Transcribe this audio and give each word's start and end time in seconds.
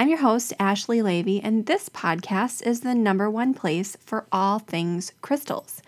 I'm 0.00 0.08
your 0.08 0.18
host, 0.18 0.52
Ashley 0.60 1.02
Leavy, 1.02 1.40
and 1.42 1.66
this 1.66 1.88
podcast 1.88 2.64
is 2.64 2.82
the 2.82 2.94
number 2.94 3.28
one 3.28 3.52
place 3.52 3.96
for 3.96 4.26
all 4.30 4.60
things 4.60 5.10
crystals. 5.22 5.82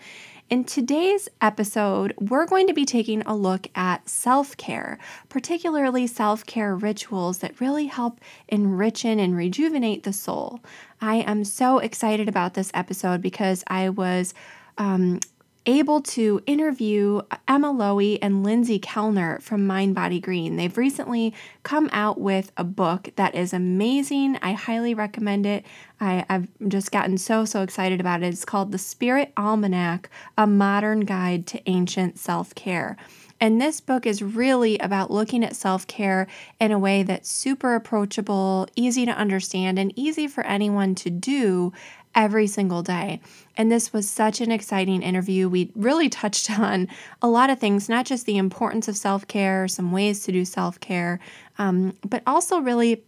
In 0.49 0.65
today's 0.65 1.29
episode, 1.39 2.13
we're 2.19 2.45
going 2.45 2.67
to 2.67 2.73
be 2.73 2.83
taking 2.83 3.21
a 3.21 3.33
look 3.33 3.69
at 3.73 4.09
self 4.09 4.57
care, 4.57 4.99
particularly 5.29 6.07
self 6.07 6.45
care 6.45 6.75
rituals 6.75 7.37
that 7.37 7.61
really 7.61 7.85
help 7.85 8.19
enrichen 8.51 9.17
and 9.17 9.33
rejuvenate 9.33 10.03
the 10.03 10.11
soul. 10.11 10.59
I 10.99 11.21
am 11.21 11.45
so 11.45 11.79
excited 11.79 12.27
about 12.27 12.53
this 12.53 12.69
episode 12.73 13.21
because 13.21 13.63
I 13.67 13.87
was 13.87 14.33
um, 14.77 15.21
able 15.65 16.01
to 16.01 16.41
interview 16.45 17.21
Emma 17.47 17.71
Loewe 17.71 18.17
and 18.21 18.43
Lindsay 18.43 18.79
Kellner 18.79 19.39
from 19.41 19.67
Mind 19.67 19.93
Body 19.93 20.19
Green. 20.19 20.55
They've 20.55 20.77
recently 20.77 21.33
come 21.63 21.89
out 21.91 22.19
with 22.19 22.51
a 22.57 22.63
book 22.63 23.09
that 23.15 23.35
is 23.35 23.53
amazing. 23.53 24.37
I 24.41 24.53
highly 24.53 24.93
recommend 24.93 25.45
it. 25.45 25.65
I, 25.99 26.25
have 26.29 26.47
just 26.67 26.91
gotten 26.91 27.17
so, 27.17 27.45
so 27.45 27.61
excited 27.61 27.99
about 27.99 28.23
it. 28.23 28.27
It's 28.27 28.45
called 28.45 28.71
The 28.71 28.77
Spirit 28.77 29.31
Almanac 29.37 30.09
A 30.37 30.47
Modern 30.47 31.01
Guide 31.01 31.45
to 31.47 31.69
Ancient 31.69 32.17
Self 32.17 32.55
Care. 32.55 32.97
And 33.41 33.59
this 33.59 33.81
book 33.81 34.05
is 34.05 34.21
really 34.21 34.77
about 34.77 35.09
looking 35.09 35.43
at 35.43 35.55
self 35.55 35.87
care 35.87 36.27
in 36.59 36.71
a 36.71 36.77
way 36.77 37.01
that's 37.01 37.27
super 37.27 37.73
approachable, 37.73 38.67
easy 38.75 39.03
to 39.07 39.11
understand, 39.11 39.79
and 39.79 39.91
easy 39.95 40.27
for 40.27 40.45
anyone 40.45 40.93
to 40.95 41.09
do 41.09 41.73
every 42.15 42.47
single 42.47 42.83
day. 42.83 43.21
And 43.57 43.71
this 43.71 43.93
was 43.93 44.09
such 44.09 44.41
an 44.41 44.51
exciting 44.51 45.01
interview. 45.01 45.49
We 45.49 45.71
really 45.75 46.09
touched 46.09 46.51
on 46.59 46.87
a 47.21 47.27
lot 47.27 47.49
of 47.49 47.59
things, 47.59 47.89
not 47.89 48.05
just 48.05 48.25
the 48.25 48.37
importance 48.37 48.87
of 48.87 48.97
self 48.97 49.27
care, 49.27 49.67
some 49.67 49.91
ways 49.91 50.23
to 50.23 50.31
do 50.31 50.45
self 50.45 50.79
care, 50.79 51.19
um, 51.57 51.97
but 52.07 52.23
also 52.25 52.59
really 52.59 53.03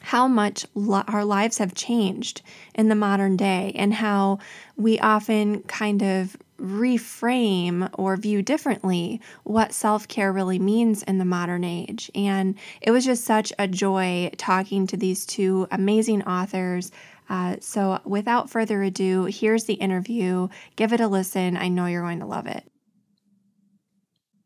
how 0.00 0.28
much 0.28 0.66
lo- 0.74 1.02
our 1.08 1.24
lives 1.24 1.58
have 1.58 1.74
changed 1.74 2.42
in 2.74 2.88
the 2.88 2.94
modern 2.94 3.36
day 3.36 3.72
and 3.74 3.94
how 3.94 4.38
we 4.76 4.98
often 5.00 5.62
kind 5.62 6.02
of 6.02 6.36
reframe 6.60 7.90
or 7.94 8.16
view 8.16 8.40
differently 8.40 9.20
what 9.44 9.72
self 9.72 10.08
care 10.08 10.32
really 10.32 10.58
means 10.58 11.02
in 11.02 11.18
the 11.18 11.24
modern 11.24 11.64
age. 11.64 12.10
And 12.14 12.54
it 12.80 12.90
was 12.90 13.04
just 13.04 13.24
such 13.24 13.52
a 13.58 13.68
joy 13.68 14.30
talking 14.36 14.86
to 14.86 14.96
these 14.96 15.26
two 15.26 15.66
amazing 15.70 16.22
authors 16.22 16.90
uh, 17.28 17.56
so, 17.60 18.00
without 18.04 18.50
further 18.50 18.82
ado, 18.82 19.24
here's 19.24 19.64
the 19.64 19.74
interview. 19.74 20.48
Give 20.76 20.92
it 20.92 21.00
a 21.00 21.08
listen. 21.08 21.56
I 21.56 21.68
know 21.68 21.86
you're 21.86 22.02
going 22.02 22.20
to 22.20 22.26
love 22.26 22.46
it. 22.46 22.70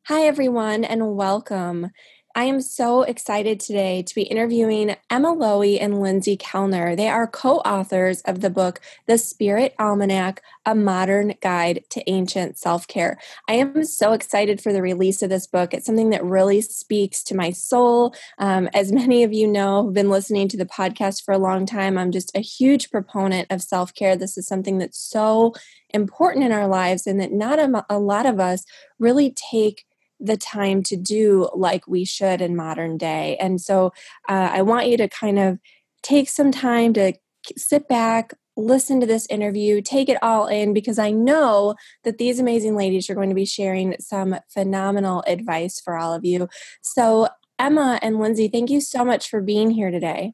Hi, 0.06 0.22
everyone, 0.22 0.84
and 0.84 1.14
welcome. 1.14 1.90
I 2.36 2.44
am 2.44 2.60
so 2.60 3.02
excited 3.02 3.58
today 3.58 4.02
to 4.02 4.14
be 4.14 4.22
interviewing 4.22 4.94
Emma 5.10 5.34
Loewe 5.34 5.78
and 5.80 6.00
Lindsay 6.00 6.36
Kellner. 6.36 6.94
They 6.94 7.08
are 7.08 7.26
co 7.26 7.56
authors 7.58 8.20
of 8.22 8.40
the 8.40 8.50
book, 8.50 8.80
The 9.06 9.18
Spirit 9.18 9.74
Almanac 9.80 10.40
A 10.64 10.76
Modern 10.76 11.34
Guide 11.40 11.84
to 11.90 12.08
Ancient 12.08 12.56
Self 12.56 12.86
Care. 12.86 13.18
I 13.48 13.54
am 13.54 13.84
so 13.84 14.12
excited 14.12 14.60
for 14.60 14.72
the 14.72 14.80
release 14.80 15.22
of 15.22 15.30
this 15.30 15.48
book. 15.48 15.74
It's 15.74 15.86
something 15.86 16.10
that 16.10 16.24
really 16.24 16.60
speaks 16.60 17.24
to 17.24 17.34
my 17.34 17.50
soul. 17.50 18.14
Um, 18.38 18.69
as 18.74 18.92
many 19.00 19.24
of 19.24 19.32
you 19.32 19.48
know, 19.48 19.86
have 19.86 19.94
been 19.94 20.10
listening 20.10 20.46
to 20.48 20.56
the 20.56 20.66
podcast 20.66 21.24
for 21.24 21.32
a 21.32 21.38
long 21.38 21.66
time, 21.66 21.98
I'm 21.98 22.12
just 22.12 22.36
a 22.36 22.40
huge 22.40 22.92
proponent 22.92 23.48
of 23.50 23.60
self 23.60 23.92
care. 23.92 24.14
This 24.14 24.38
is 24.38 24.46
something 24.46 24.78
that's 24.78 24.98
so 24.98 25.52
important 25.92 26.44
in 26.44 26.52
our 26.52 26.69
lives, 26.69 27.08
and 27.08 27.20
that 27.20 27.32
not 27.32 27.58
a, 27.58 27.84
a 27.90 27.98
lot 27.98 28.24
of 28.24 28.38
us 28.38 28.64
really 29.00 29.34
take 29.50 29.84
the 30.20 30.36
time 30.36 30.82
to 30.84 30.97
do 30.97 31.48
like 31.54 31.86
we 31.86 32.04
should 32.04 32.41
in 32.41 32.54
modern 32.54 32.98
day. 32.98 33.36
And 33.41 33.60
so 33.60 33.86
uh, 34.28 34.50
I 34.53 34.62
want 34.62 34.88
you 34.88 34.97
to 34.98 35.08
kind 35.08 35.38
of 35.38 35.58
take 36.03 36.28
some 36.28 36.53
time 36.53 36.92
to 36.94 37.14
sit 37.56 37.88
back, 37.88 38.34
listen 38.56 39.00
to 39.00 39.06
this 39.06 39.26
interview, 39.26 39.81
take 39.81 40.08
it 40.08 40.22
all 40.22 40.47
in, 40.47 40.75
because 40.75 40.98
I 40.98 41.10
know 41.10 41.75
that 42.04 42.19
these 42.19 42.38
amazing 42.38 42.76
ladies 42.76 43.08
are 43.08 43.14
going 43.14 43.31
to 43.31 43.34
be 43.34 43.47
sharing 43.47 43.97
some 43.98 44.36
phenomenal 44.48 45.25
advice 45.26 45.81
for 45.81 45.97
all 45.97 46.12
of 46.12 46.25
you. 46.25 46.48
So, 46.82 47.28
Emma 47.58 47.98
and 48.02 48.19
Lindsay, 48.19 48.48
thank 48.48 48.70
you 48.70 48.81
so 48.81 49.04
much 49.04 49.28
for 49.28 49.41
being 49.42 49.70
here 49.70 49.91
today. 49.91 50.32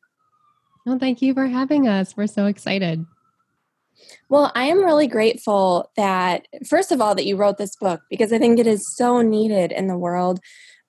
Well, 0.84 0.98
thank 0.98 1.20
you 1.20 1.34
for 1.34 1.46
having 1.46 1.88
us. 1.88 2.16
We're 2.16 2.28
so 2.28 2.46
excited. 2.46 3.04
Well, 4.28 4.52
I 4.54 4.64
am 4.64 4.84
really 4.84 5.06
grateful 5.06 5.90
that, 5.96 6.46
first 6.68 6.92
of 6.92 7.00
all, 7.00 7.14
that 7.14 7.26
you 7.26 7.36
wrote 7.36 7.58
this 7.58 7.76
book 7.76 8.00
because 8.10 8.32
I 8.32 8.38
think 8.38 8.58
it 8.58 8.66
is 8.66 8.84
so 8.96 9.22
needed 9.22 9.72
in 9.72 9.86
the 9.86 9.96
world, 9.96 10.40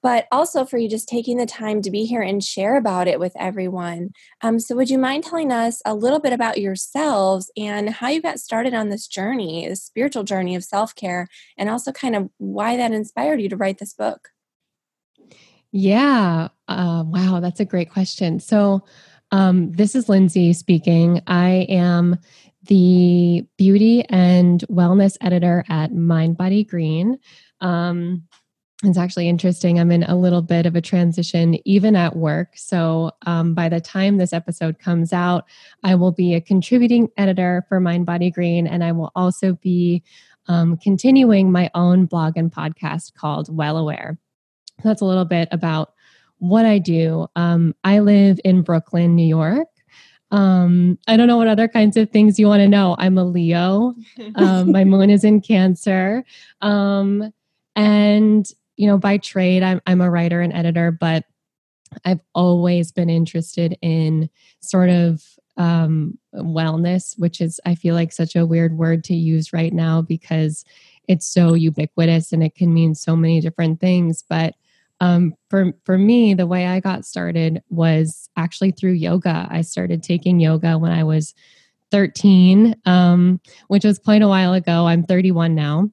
but 0.01 0.27
also 0.31 0.65
for 0.65 0.77
you 0.77 0.89
just 0.89 1.07
taking 1.07 1.37
the 1.37 1.45
time 1.45 1.81
to 1.81 1.91
be 1.91 2.05
here 2.05 2.21
and 2.21 2.43
share 2.43 2.77
about 2.77 3.07
it 3.07 3.19
with 3.19 3.33
everyone. 3.37 4.09
Um, 4.41 4.59
so, 4.59 4.75
would 4.75 4.89
you 4.89 4.97
mind 4.97 5.23
telling 5.23 5.51
us 5.51 5.81
a 5.85 5.95
little 5.95 6.19
bit 6.19 6.33
about 6.33 6.59
yourselves 6.59 7.51
and 7.57 7.89
how 7.89 8.07
you 8.09 8.21
got 8.21 8.39
started 8.39 8.73
on 8.73 8.89
this 8.89 9.07
journey, 9.07 9.67
this 9.67 9.83
spiritual 9.83 10.23
journey 10.23 10.55
of 10.55 10.63
self 10.63 10.95
care, 10.95 11.27
and 11.57 11.69
also 11.69 11.91
kind 11.91 12.15
of 12.15 12.29
why 12.37 12.77
that 12.77 12.91
inspired 12.91 13.41
you 13.41 13.49
to 13.49 13.57
write 13.57 13.79
this 13.79 13.93
book? 13.93 14.29
Yeah. 15.71 16.47
Uh, 16.67 17.03
wow, 17.05 17.39
that's 17.39 17.59
a 17.59 17.65
great 17.65 17.91
question. 17.91 18.39
So, 18.39 18.83
um, 19.31 19.71
this 19.73 19.95
is 19.95 20.07
Lindsay 20.07 20.53
speaking. 20.53 21.21
I 21.27 21.65
am 21.69 22.17
the 22.67 23.45
beauty 23.57 24.03
and 24.09 24.63
wellness 24.69 25.17
editor 25.21 25.65
at 25.69 25.93
Mind 25.93 26.37
Body 26.37 26.63
Green. 26.63 27.17
Um, 27.61 28.23
it's 28.83 28.97
actually 28.97 29.27
interesting. 29.27 29.79
I'm 29.79 29.91
in 29.91 30.03
a 30.03 30.15
little 30.15 30.43
bit 30.43 30.67
of 30.67 30.75
a 30.75 30.81
transition, 30.81 31.57
even 31.67 31.95
at 31.95 32.15
work. 32.15 32.49
So, 32.55 33.11
um, 33.25 33.55
by 33.55 33.69
the 33.69 33.81
time 33.81 34.17
this 34.17 34.33
episode 34.33 34.77
comes 34.77 35.11
out, 35.11 35.45
I 35.83 35.95
will 35.95 36.11
be 36.11 36.35
a 36.35 36.41
contributing 36.41 37.09
editor 37.17 37.65
for 37.67 37.79
Mind 37.79 38.05
Body 38.05 38.29
Green, 38.29 38.67
and 38.67 38.83
I 38.83 38.91
will 38.91 39.11
also 39.15 39.53
be 39.53 40.03
um, 40.47 40.77
continuing 40.77 41.51
my 41.51 41.71
own 41.73 42.05
blog 42.05 42.37
and 42.37 42.51
podcast 42.51 43.15
called 43.15 43.55
Well 43.55 43.77
Aware. 43.77 44.19
That's 44.83 45.01
a 45.01 45.05
little 45.05 45.25
bit 45.25 45.47
about 45.51 45.93
what 46.37 46.65
I 46.65 46.77
do. 46.77 47.27
Um, 47.35 47.73
I 47.83 47.99
live 47.99 48.39
in 48.45 48.61
Brooklyn, 48.61 49.15
New 49.15 49.27
York. 49.27 49.67
Um, 50.31 50.97
I 51.07 51.15
don't 51.15 51.27
know 51.27 51.37
what 51.37 51.47
other 51.47 51.67
kinds 51.67 51.95
of 51.97 52.09
things 52.09 52.37
you 52.37 52.47
want 52.47 52.61
to 52.61 52.67
know. 52.67 52.95
I'm 52.99 53.17
a 53.17 53.23
Leo. 53.23 53.95
Um, 54.35 54.71
my 54.71 54.83
moon 54.83 55.09
is 55.09 55.23
in 55.23 55.41
Cancer. 55.41 56.23
Um, 56.61 57.33
and, 57.75 58.47
you 58.75 58.87
know, 58.87 58.97
by 58.97 59.17
trade, 59.17 59.63
I'm, 59.63 59.81
I'm 59.87 60.01
a 60.01 60.09
writer 60.09 60.41
and 60.41 60.53
editor, 60.53 60.91
but 60.91 61.23
I've 62.05 62.19
always 62.35 62.91
been 62.91 63.09
interested 63.09 63.77
in 63.81 64.29
sort 64.59 64.89
of 64.89 65.23
um, 65.55 66.17
wellness, 66.35 67.17
which 67.17 67.41
is, 67.41 67.59
I 67.65 67.75
feel 67.75 67.95
like, 67.95 68.11
such 68.11 68.35
a 68.35 68.45
weird 68.45 68.77
word 68.77 69.03
to 69.05 69.15
use 69.15 69.53
right 69.53 69.73
now 69.73 70.01
because 70.01 70.65
it's 71.07 71.27
so 71.27 71.53
ubiquitous 71.53 72.31
and 72.31 72.43
it 72.43 72.55
can 72.55 72.73
mean 72.73 72.93
so 72.93 73.15
many 73.15 73.39
different 73.41 73.79
things. 73.79 74.23
But 74.27 74.55
um, 74.99 75.33
for 75.49 75.73
for 75.85 75.97
me, 75.97 76.33
the 76.33 76.47
way 76.47 76.65
I 76.65 76.79
got 76.79 77.05
started 77.05 77.61
was 77.69 78.29
actually 78.35 78.71
through 78.71 78.93
yoga. 78.93 79.47
I 79.49 79.61
started 79.61 80.01
taking 80.01 80.39
yoga 80.39 80.77
when 80.77 80.91
I 80.91 81.03
was 81.03 81.33
13, 81.91 82.75
um, 82.85 83.39
which 83.67 83.85
was 83.85 83.99
quite 83.99 84.21
a 84.21 84.27
while 84.27 84.53
ago. 84.53 84.87
I'm 84.87 85.03
31 85.03 85.55
now. 85.55 85.89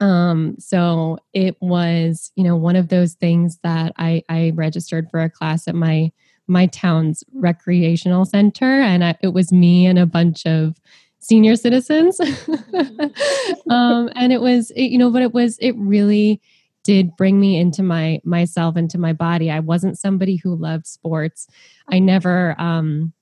Um, 0.00 0.56
so 0.58 1.18
it 1.32 1.56
was, 1.60 2.30
you 2.36 2.44
know, 2.44 2.56
one 2.56 2.76
of 2.76 2.88
those 2.88 3.14
things 3.14 3.58
that 3.62 3.92
I, 3.96 4.22
I 4.28 4.52
registered 4.54 5.10
for 5.10 5.20
a 5.20 5.30
class 5.30 5.66
at 5.68 5.74
my 5.74 6.12
my 6.48 6.66
town's 6.66 7.24
recreational 7.32 8.24
center, 8.24 8.80
and 8.80 9.02
I, 9.02 9.16
it 9.20 9.32
was 9.32 9.52
me 9.52 9.84
and 9.84 9.98
a 9.98 10.06
bunch 10.06 10.46
of 10.46 10.76
senior 11.18 11.56
citizens. 11.56 12.20
um, 13.68 14.08
and 14.14 14.32
it 14.32 14.40
was, 14.40 14.70
it, 14.70 14.84
you 14.84 14.98
know, 14.98 15.10
but 15.10 15.22
it 15.22 15.34
was, 15.34 15.58
it 15.58 15.72
really 15.76 16.40
did 16.86 17.16
bring 17.16 17.40
me 17.40 17.58
into 17.58 17.82
my 17.82 18.20
myself 18.24 18.76
into 18.76 18.96
my 18.96 19.12
body. 19.12 19.50
I 19.50 19.58
wasn't 19.58 19.98
somebody 19.98 20.36
who 20.36 20.54
loved 20.54 20.86
sports. 20.86 21.48
I 21.88 21.98
never 21.98 22.54
um 22.58 23.12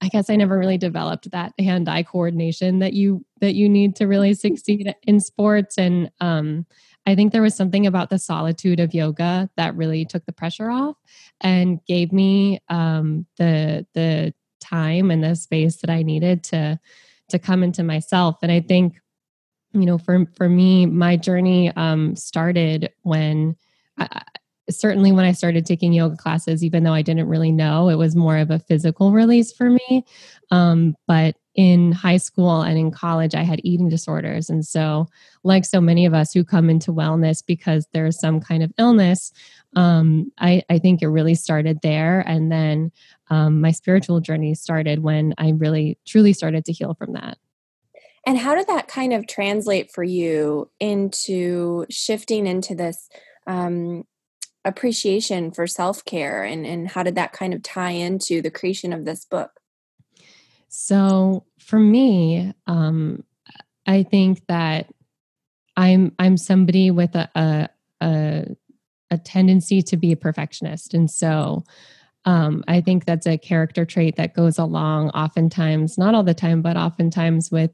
i 0.00 0.08
guess 0.08 0.28
i 0.28 0.34
never 0.36 0.58
really 0.58 0.76
developed 0.78 1.30
that 1.30 1.52
hand 1.58 1.88
eye 1.88 2.02
coordination 2.02 2.80
that 2.80 2.94
you 2.94 3.24
that 3.40 3.54
you 3.54 3.68
need 3.68 3.94
to 3.96 4.06
really 4.06 4.34
succeed 4.34 4.92
in 5.02 5.20
sports. 5.20 5.76
And 5.78 6.10
um 6.20 6.64
i 7.06 7.14
think 7.14 7.32
there 7.32 7.42
was 7.42 7.54
something 7.54 7.86
about 7.86 8.08
the 8.08 8.18
solitude 8.18 8.80
of 8.80 8.94
yoga 8.94 9.50
that 9.56 9.76
really 9.76 10.06
took 10.06 10.24
the 10.24 10.32
pressure 10.32 10.70
off 10.70 10.96
and 11.42 11.84
gave 11.86 12.12
me 12.12 12.60
um 12.70 13.26
the 13.36 13.86
the 13.92 14.32
time 14.60 15.10
and 15.10 15.22
the 15.22 15.36
space 15.36 15.76
that 15.82 15.90
i 15.90 16.02
needed 16.02 16.42
to 16.42 16.80
to 17.28 17.38
come 17.38 17.62
into 17.62 17.82
myself. 17.82 18.36
And 18.42 18.50
i 18.50 18.60
think 18.60 19.00
you 19.74 19.86
know 19.86 19.98
for 19.98 20.26
for 20.36 20.48
me 20.48 20.86
my 20.86 21.16
journey 21.16 21.72
um 21.76 22.16
started 22.16 22.90
when 23.02 23.56
I, 23.98 24.22
certainly 24.70 25.12
when 25.12 25.24
i 25.24 25.32
started 25.32 25.66
taking 25.66 25.92
yoga 25.92 26.16
classes 26.16 26.64
even 26.64 26.84
though 26.84 26.92
i 26.92 27.02
didn't 27.02 27.28
really 27.28 27.52
know 27.52 27.88
it 27.88 27.96
was 27.96 28.16
more 28.16 28.38
of 28.38 28.50
a 28.50 28.58
physical 28.58 29.12
release 29.12 29.52
for 29.52 29.70
me 29.70 30.04
um 30.50 30.94
but 31.06 31.36
in 31.54 31.92
high 31.92 32.16
school 32.16 32.62
and 32.62 32.76
in 32.76 32.90
college, 32.90 33.34
I 33.34 33.42
had 33.42 33.60
eating 33.62 33.88
disorders. 33.88 34.50
And 34.50 34.66
so, 34.66 35.06
like 35.44 35.64
so 35.64 35.80
many 35.80 36.04
of 36.04 36.14
us 36.14 36.32
who 36.32 36.44
come 36.44 36.68
into 36.68 36.92
wellness 36.92 37.44
because 37.44 37.86
there's 37.92 38.18
some 38.18 38.40
kind 38.40 38.62
of 38.62 38.72
illness, 38.76 39.32
um, 39.76 40.32
I, 40.38 40.62
I, 40.70 40.78
think 40.78 41.02
it 41.02 41.08
really 41.08 41.34
started 41.34 41.80
there. 41.82 42.20
And 42.20 42.50
then 42.50 42.92
um, 43.30 43.60
my 43.60 43.72
spiritual 43.72 44.20
journey 44.20 44.54
started 44.54 45.00
when 45.00 45.34
I 45.36 45.50
really, 45.50 45.98
truly 46.06 46.32
started 46.32 46.64
to 46.66 46.72
heal 46.72 46.94
from 46.94 47.12
that. 47.14 47.38
And 48.26 48.38
how 48.38 48.54
did 48.54 48.66
that 48.68 48.88
kind 48.88 49.12
of 49.12 49.26
translate 49.26 49.92
for 49.92 50.02
you 50.02 50.70
into 50.80 51.86
shifting 51.90 52.46
into 52.46 52.74
this 52.74 53.08
um, 53.46 54.04
appreciation 54.64 55.50
for 55.50 55.66
self 55.66 56.04
care? 56.04 56.42
And, 56.42 56.66
and 56.66 56.88
how 56.88 57.02
did 57.02 57.16
that 57.16 57.32
kind 57.32 57.52
of 57.52 57.62
tie 57.62 57.90
into 57.90 58.40
the 58.40 58.50
creation 58.50 58.92
of 58.92 59.04
this 59.04 59.24
book? 59.24 59.60
So 60.68 61.44
for 61.60 61.78
me, 61.78 62.52
um, 62.66 63.22
I 63.86 64.02
think 64.02 64.46
that 64.48 64.86
I'm 65.76 66.12
I'm 66.18 66.36
somebody 66.36 66.90
with 66.90 67.14
a, 67.14 67.28
a 67.34 67.68
a, 68.00 68.56
a 69.10 69.18
tendency 69.18 69.82
to 69.82 69.96
be 69.96 70.12
a 70.12 70.16
perfectionist, 70.16 70.94
and 70.94 71.10
so 71.10 71.64
um, 72.24 72.64
I 72.66 72.80
think 72.80 73.04
that's 73.04 73.26
a 73.26 73.38
character 73.38 73.84
trait 73.84 74.16
that 74.16 74.34
goes 74.34 74.58
along 74.58 75.10
oftentimes, 75.10 75.98
not 75.98 76.14
all 76.14 76.22
the 76.22 76.34
time, 76.34 76.62
but 76.62 76.76
oftentimes 76.76 77.50
with 77.50 77.70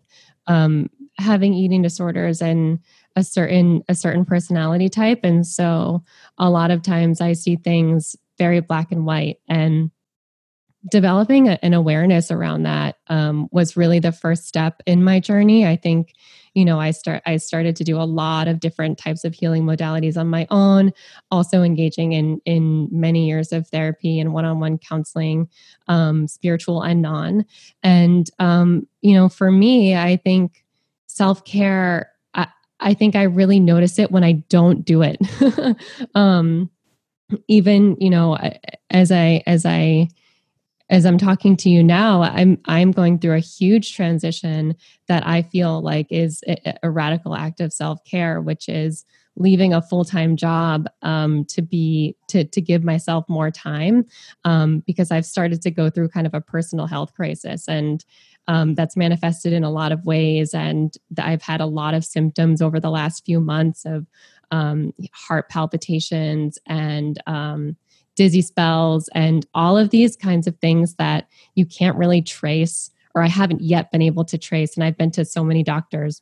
um, 0.51 0.91
having 1.19 1.55
eating 1.55 1.81
disorders 1.81 2.43
and 2.43 2.81
a 3.15 3.23
certain 3.23 3.83
a 3.89 3.95
certain 3.95 4.25
personality 4.25 4.89
type. 4.89 5.21
And 5.23 5.47
so 5.47 6.03
a 6.39 6.51
lot 6.51 6.71
of 6.71 6.83
times 6.83 7.21
I 7.21 7.35
see 7.35 7.57
things 7.57 8.17
very 8.37 8.61
black 8.61 8.91
and 8.91 9.07
white 9.07 9.39
and 9.49 9.91
developing 10.89 11.49
a, 11.49 11.59
an 11.63 11.75
awareness 11.75 12.31
around 12.31 12.63
that 12.63 12.97
um, 13.09 13.49
was 13.53 13.77
really 13.77 13.99
the 13.99 14.13
first 14.13 14.47
step 14.47 14.83
in 14.87 15.05
my 15.05 15.21
journey. 15.21 15.67
I 15.67 15.77
think, 15.77 16.15
you 16.55 16.65
know, 16.65 16.81
I 16.81 16.91
start 16.91 17.23
I 17.27 17.37
started 17.37 17.77
to 17.77 17.85
do 17.85 17.97
a 17.97 18.05
lot 18.05 18.49
of 18.49 18.61
different 18.61 18.99
types 18.99 19.25
of 19.25 19.35
healing 19.35 19.65
modalities 19.65 20.17
on 20.17 20.29
my 20.29 20.47
own, 20.51 20.93
also 21.31 21.63
engaging 21.63 22.13
in 22.13 22.41
in 22.45 22.89
many 22.91 23.29
years 23.29 23.53
of 23.53 23.69
therapy 23.69 24.19
and 24.19 24.33
one-on-one 24.33 24.79
counseling, 24.79 25.49
um, 25.89 26.27
spiritual 26.27 26.83
and 26.83 27.03
non. 27.03 27.45
And 27.83 28.29
um, 28.39 28.87
you 29.03 29.15
know, 29.15 29.29
for 29.29 29.51
me, 29.51 29.95
I 29.95 30.17
think 30.17 30.65
self-care. 31.07 32.11
I, 32.35 32.49
I 32.81 32.95
think 32.95 33.17
I 33.17 33.25
really 33.25 33.61
notice 33.61 33.99
it 33.99 34.11
when 34.11 34.25
I 34.25 34.33
don't 34.49 34.85
do 34.85 35.03
it. 35.03 35.19
um, 36.15 36.71
even 37.49 37.97
you 38.01 38.11
know, 38.11 38.39
as 38.91 39.13
I 39.13 39.43
as 39.47 39.67
I 39.67 40.09
as 40.91 41.07
I'm 41.07 41.19
talking 41.19 41.57
to 41.59 41.71
you 41.71 41.83
now, 41.83 42.23
I'm 42.23 42.59
I'm 42.67 42.91
going 42.91 43.21
through 43.21 43.37
a 43.37 43.41
huge 43.41 43.95
transition 43.95 44.75
that 45.07 45.25
I 45.27 45.43
feel 45.43 45.81
like 45.81 46.09
is 46.11 46.43
a, 46.49 46.75
a 46.83 46.91
radical 46.91 47.37
act 47.37 47.61
of 47.61 47.73
self 47.73 48.05
care, 48.05 48.41
which 48.41 48.69
is 48.69 49.05
leaving 49.37 49.73
a 49.73 49.81
full 49.81 50.05
time 50.05 50.37
job 50.37 50.89
um, 51.03 51.45
to 51.47 51.63
be 51.63 52.17
to 52.29 52.45
to 52.45 52.61
give 52.61 52.83
myself 52.83 53.25
more 53.29 53.53
time 53.53 54.05
um, 54.45 54.81
because 54.81 55.13
I've 55.13 55.25
started 55.25 55.63
to 55.63 55.71
go 55.71 55.91
through 55.91 56.09
kind 56.09 56.27
of 56.27 56.35
a 56.35 56.41
personal 56.41 56.87
health 56.87 57.15
crisis 57.15 57.69
and. 57.69 58.05
Um, 58.49 58.75
that's 58.75 58.97
manifested 58.97 59.53
in 59.53 59.63
a 59.63 59.71
lot 59.71 59.93
of 59.93 60.07
ways, 60.07 60.55
and 60.55 60.93
I've 61.19 61.43
had 61.43 61.61
a 61.61 61.67
lot 61.67 61.95
of 61.95 62.05
symptoms 62.05 62.61
over 62.61 62.81
the 62.81 62.91
last 62.91 63.25
few 63.25 63.39
months 63.39 63.85
of 63.85 64.07
um, 64.51 64.93
heart 65.13 65.49
palpitations 65.51 66.59
and 66.67 67.23
um, 67.29 67.77
dizzy 68.21 68.43
spells, 68.43 69.09
and 69.15 69.47
all 69.55 69.79
of 69.79 69.89
these 69.89 70.15
kinds 70.15 70.47
of 70.47 70.55
things 70.59 70.97
that 70.97 71.27
you 71.55 71.65
can't 71.65 71.97
really 71.97 72.21
trace, 72.21 72.91
or 73.15 73.23
I 73.23 73.29
haven't 73.29 73.63
yet 73.63 73.91
been 73.91 74.03
able 74.03 74.27
to 74.27 74.37
trace. 74.37 74.75
And 74.75 74.85
I've 74.85 74.99
been 74.99 75.11
to 75.13 75.25
so 75.25 75.43
many 75.43 75.63
doctors 75.63 76.21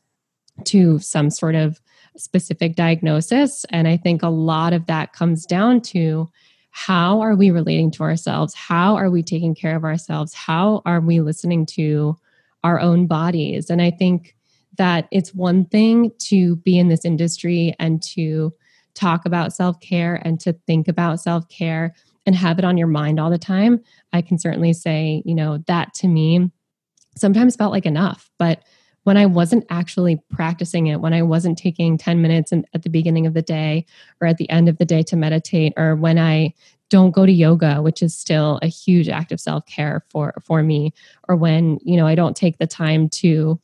to 0.63 0.99
some 0.99 1.29
sort 1.29 1.55
of 1.55 1.81
specific 2.15 2.77
diagnosis. 2.77 3.65
And 3.69 3.85
I 3.85 3.97
think 3.97 4.23
a 4.23 4.29
lot 4.29 4.71
of 4.71 4.85
that 4.85 5.11
comes 5.11 5.45
down 5.45 5.81
to 5.91 6.29
how 6.71 7.19
are 7.19 7.35
we 7.35 7.51
relating 7.51 7.91
to 7.91 8.03
ourselves? 8.03 8.53
How 8.53 8.95
are 8.95 9.09
we 9.09 9.21
taking 9.21 9.53
care 9.53 9.75
of 9.75 9.83
ourselves? 9.83 10.33
How 10.33 10.81
are 10.85 11.01
we 11.01 11.19
listening 11.19 11.65
to 11.65 12.15
our 12.63 12.79
own 12.79 13.07
bodies? 13.07 13.69
And 13.69 13.81
I 13.81 13.91
think 13.91 14.37
that 14.77 15.09
it's 15.11 15.35
one 15.35 15.65
thing 15.65 16.13
to 16.29 16.55
be 16.55 16.79
in 16.79 16.87
this 16.87 17.03
industry 17.03 17.75
and 17.77 18.01
to 18.03 18.53
talk 18.93 19.25
about 19.25 19.53
self 19.53 19.79
care 19.79 20.21
and 20.23 20.39
to 20.41 20.53
think 20.67 20.87
about 20.87 21.19
self 21.19 21.47
care 21.49 21.93
and 22.25 22.35
have 22.35 22.59
it 22.59 22.65
on 22.65 22.77
your 22.77 22.87
mind 22.87 23.19
all 23.19 23.29
the 23.29 23.37
time, 23.37 23.81
I 24.13 24.21
can 24.21 24.37
certainly 24.37 24.73
say, 24.73 25.23
you 25.25 25.33
know, 25.33 25.63
that 25.67 25.93
to 25.95 26.07
me 26.07 26.51
sometimes 27.17 27.55
felt 27.55 27.71
like 27.71 27.85
enough. 27.85 28.29
But 28.37 28.63
when 29.03 29.17
I 29.17 29.25
wasn't 29.25 29.65
actually 29.69 30.21
practicing 30.29 30.87
it, 30.87 31.01
when 31.01 31.13
I 31.13 31.21
wasn't 31.21 31.57
taking 31.57 31.97
10 31.97 32.21
minutes 32.21 32.51
in, 32.51 32.65
at 32.73 32.83
the 32.83 32.89
beginning 32.89 33.25
of 33.25 33.33
the 33.33 33.41
day 33.41 33.85
or 34.21 34.27
at 34.27 34.37
the 34.37 34.49
end 34.49 34.69
of 34.69 34.77
the 34.77 34.85
day 34.85 35.03
to 35.03 35.15
meditate, 35.15 35.73
or 35.77 35.95
when 35.95 36.19
I 36.19 36.53
don't 36.89 37.11
go 37.11 37.25
to 37.25 37.31
yoga, 37.31 37.81
which 37.81 38.01
is 38.01 38.15
still 38.15 38.59
a 38.61 38.67
huge 38.67 39.09
act 39.09 39.31
of 39.31 39.39
self 39.39 39.65
care 39.65 40.03
for 40.09 40.33
for 40.43 40.63
me, 40.63 40.93
or 41.27 41.35
when 41.35 41.79
you 41.83 41.97
know 41.97 42.07
I 42.07 42.15
don't 42.15 42.35
take 42.35 42.57
the 42.57 42.67
time 42.67 43.09
to 43.09 43.59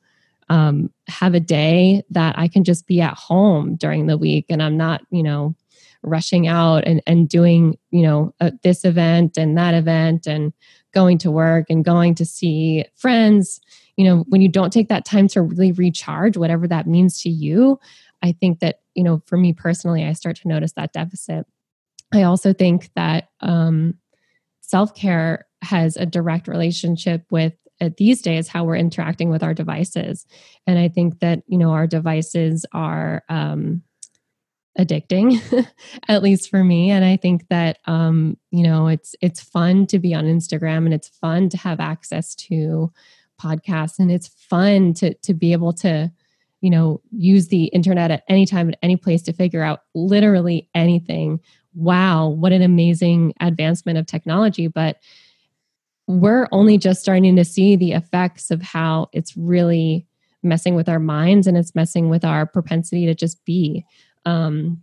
um, 0.49 0.91
have 1.07 1.33
a 1.33 1.39
day 1.39 2.03
that 2.09 2.37
I 2.37 2.47
can 2.47 2.63
just 2.63 2.87
be 2.87 3.01
at 3.01 3.15
home 3.15 3.75
during 3.75 4.07
the 4.07 4.17
week 4.17 4.45
and 4.49 4.61
I'm 4.61 4.77
not, 4.77 5.01
you 5.09 5.23
know, 5.23 5.55
rushing 6.03 6.47
out 6.47 6.83
and, 6.85 7.01
and 7.07 7.27
doing, 7.27 7.77
you 7.89 8.03
know, 8.03 8.33
uh, 8.39 8.51
this 8.63 8.85
event 8.85 9.37
and 9.37 9.57
that 9.57 9.73
event 9.73 10.27
and 10.27 10.53
going 10.93 11.17
to 11.19 11.31
work 11.31 11.65
and 11.69 11.83
going 11.83 12.15
to 12.15 12.25
see 12.25 12.85
friends. 12.95 13.59
You 13.97 14.05
know, 14.05 14.25
when 14.29 14.41
you 14.41 14.49
don't 14.49 14.71
take 14.71 14.89
that 14.89 15.05
time 15.05 15.27
to 15.29 15.41
really 15.41 15.71
recharge, 15.71 16.37
whatever 16.37 16.67
that 16.67 16.87
means 16.87 17.21
to 17.21 17.29
you, 17.29 17.79
I 18.21 18.33
think 18.33 18.59
that, 18.59 18.81
you 18.93 19.03
know, 19.03 19.21
for 19.25 19.37
me 19.37 19.53
personally, 19.53 20.05
I 20.05 20.13
start 20.13 20.37
to 20.37 20.47
notice 20.47 20.73
that 20.73 20.93
deficit. 20.93 21.45
I 22.13 22.23
also 22.23 22.53
think 22.53 22.91
that 22.95 23.29
um, 23.41 23.95
self 24.61 24.93
care 24.95 25.47
has 25.61 25.97
a 25.97 26.05
direct 26.05 26.47
relationship 26.47 27.23
with 27.29 27.53
at 27.85 27.97
these 27.97 28.21
days 28.21 28.47
how 28.47 28.63
we're 28.63 28.75
interacting 28.75 29.29
with 29.29 29.43
our 29.43 29.53
devices. 29.53 30.25
And 30.67 30.77
i 30.77 30.87
think 30.87 31.19
that 31.19 31.43
you 31.47 31.57
know 31.57 31.71
our 31.71 31.87
devices 31.87 32.65
are 32.71 33.23
um, 33.29 33.83
addicting 34.77 35.39
at 36.07 36.23
least 36.23 36.49
for 36.49 36.63
me. 36.63 36.91
And 36.91 37.05
i 37.05 37.17
think 37.17 37.47
that 37.49 37.79
um, 37.85 38.37
you 38.51 38.63
know 38.63 38.87
it's 38.87 39.15
it's 39.21 39.41
fun 39.41 39.87
to 39.87 39.99
be 39.99 40.13
on 40.13 40.25
instagram 40.25 40.85
and 40.85 40.93
it's 40.93 41.09
fun 41.09 41.49
to 41.49 41.57
have 41.57 41.79
access 41.79 42.35
to 42.35 42.91
podcasts 43.41 43.99
and 43.99 44.11
it's 44.11 44.27
fun 44.27 44.93
to 44.95 45.13
to 45.15 45.33
be 45.33 45.51
able 45.51 45.73
to 45.73 46.11
you 46.61 46.69
know 46.69 47.01
use 47.11 47.47
the 47.49 47.65
internet 47.65 48.11
at 48.11 48.23
any 48.27 48.45
time 48.45 48.69
at 48.69 48.79
any 48.81 48.95
place 48.95 49.21
to 49.23 49.33
figure 49.33 49.63
out 49.63 49.81
literally 49.93 50.69
anything. 50.73 51.39
Wow 51.73 52.29
what 52.29 52.53
an 52.53 52.61
amazing 52.61 53.33
advancement 53.39 53.97
of 53.97 54.05
technology. 54.05 54.67
But 54.67 54.97
we're 56.07 56.47
only 56.51 56.77
just 56.77 57.01
starting 57.01 57.35
to 57.35 57.45
see 57.45 57.75
the 57.75 57.93
effects 57.93 58.51
of 58.51 58.61
how 58.61 59.07
it's 59.11 59.35
really 59.35 60.05
messing 60.43 60.75
with 60.75 60.87
our 60.87 60.99
minds 60.99 61.47
and 61.47 61.57
it's 61.57 61.75
messing 61.75 62.09
with 62.09 62.23
our 62.23 62.45
propensity 62.45 63.05
to 63.05 63.15
just 63.15 63.43
be. 63.45 63.83
Um, 64.25 64.81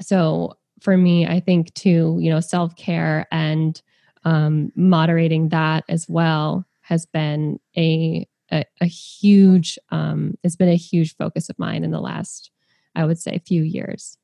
so 0.00 0.56
for 0.80 0.96
me, 0.96 1.26
I 1.26 1.40
think 1.40 1.72
too, 1.74 2.18
you 2.20 2.30
know, 2.30 2.40
self 2.40 2.76
care 2.76 3.26
and 3.30 3.80
um, 4.24 4.72
moderating 4.74 5.50
that 5.50 5.84
as 5.88 6.08
well 6.08 6.66
has 6.80 7.06
been 7.06 7.58
a 7.76 8.28
a, 8.52 8.64
a 8.80 8.86
huge 8.86 9.78
um, 9.90 10.34
it's 10.42 10.56
been 10.56 10.68
a 10.68 10.76
huge 10.76 11.16
focus 11.16 11.48
of 11.48 11.58
mine 11.58 11.82
in 11.84 11.90
the 11.90 12.00
last, 12.00 12.50
I 12.94 13.04
would 13.04 13.18
say, 13.18 13.40
few 13.44 13.62
years. 13.62 14.18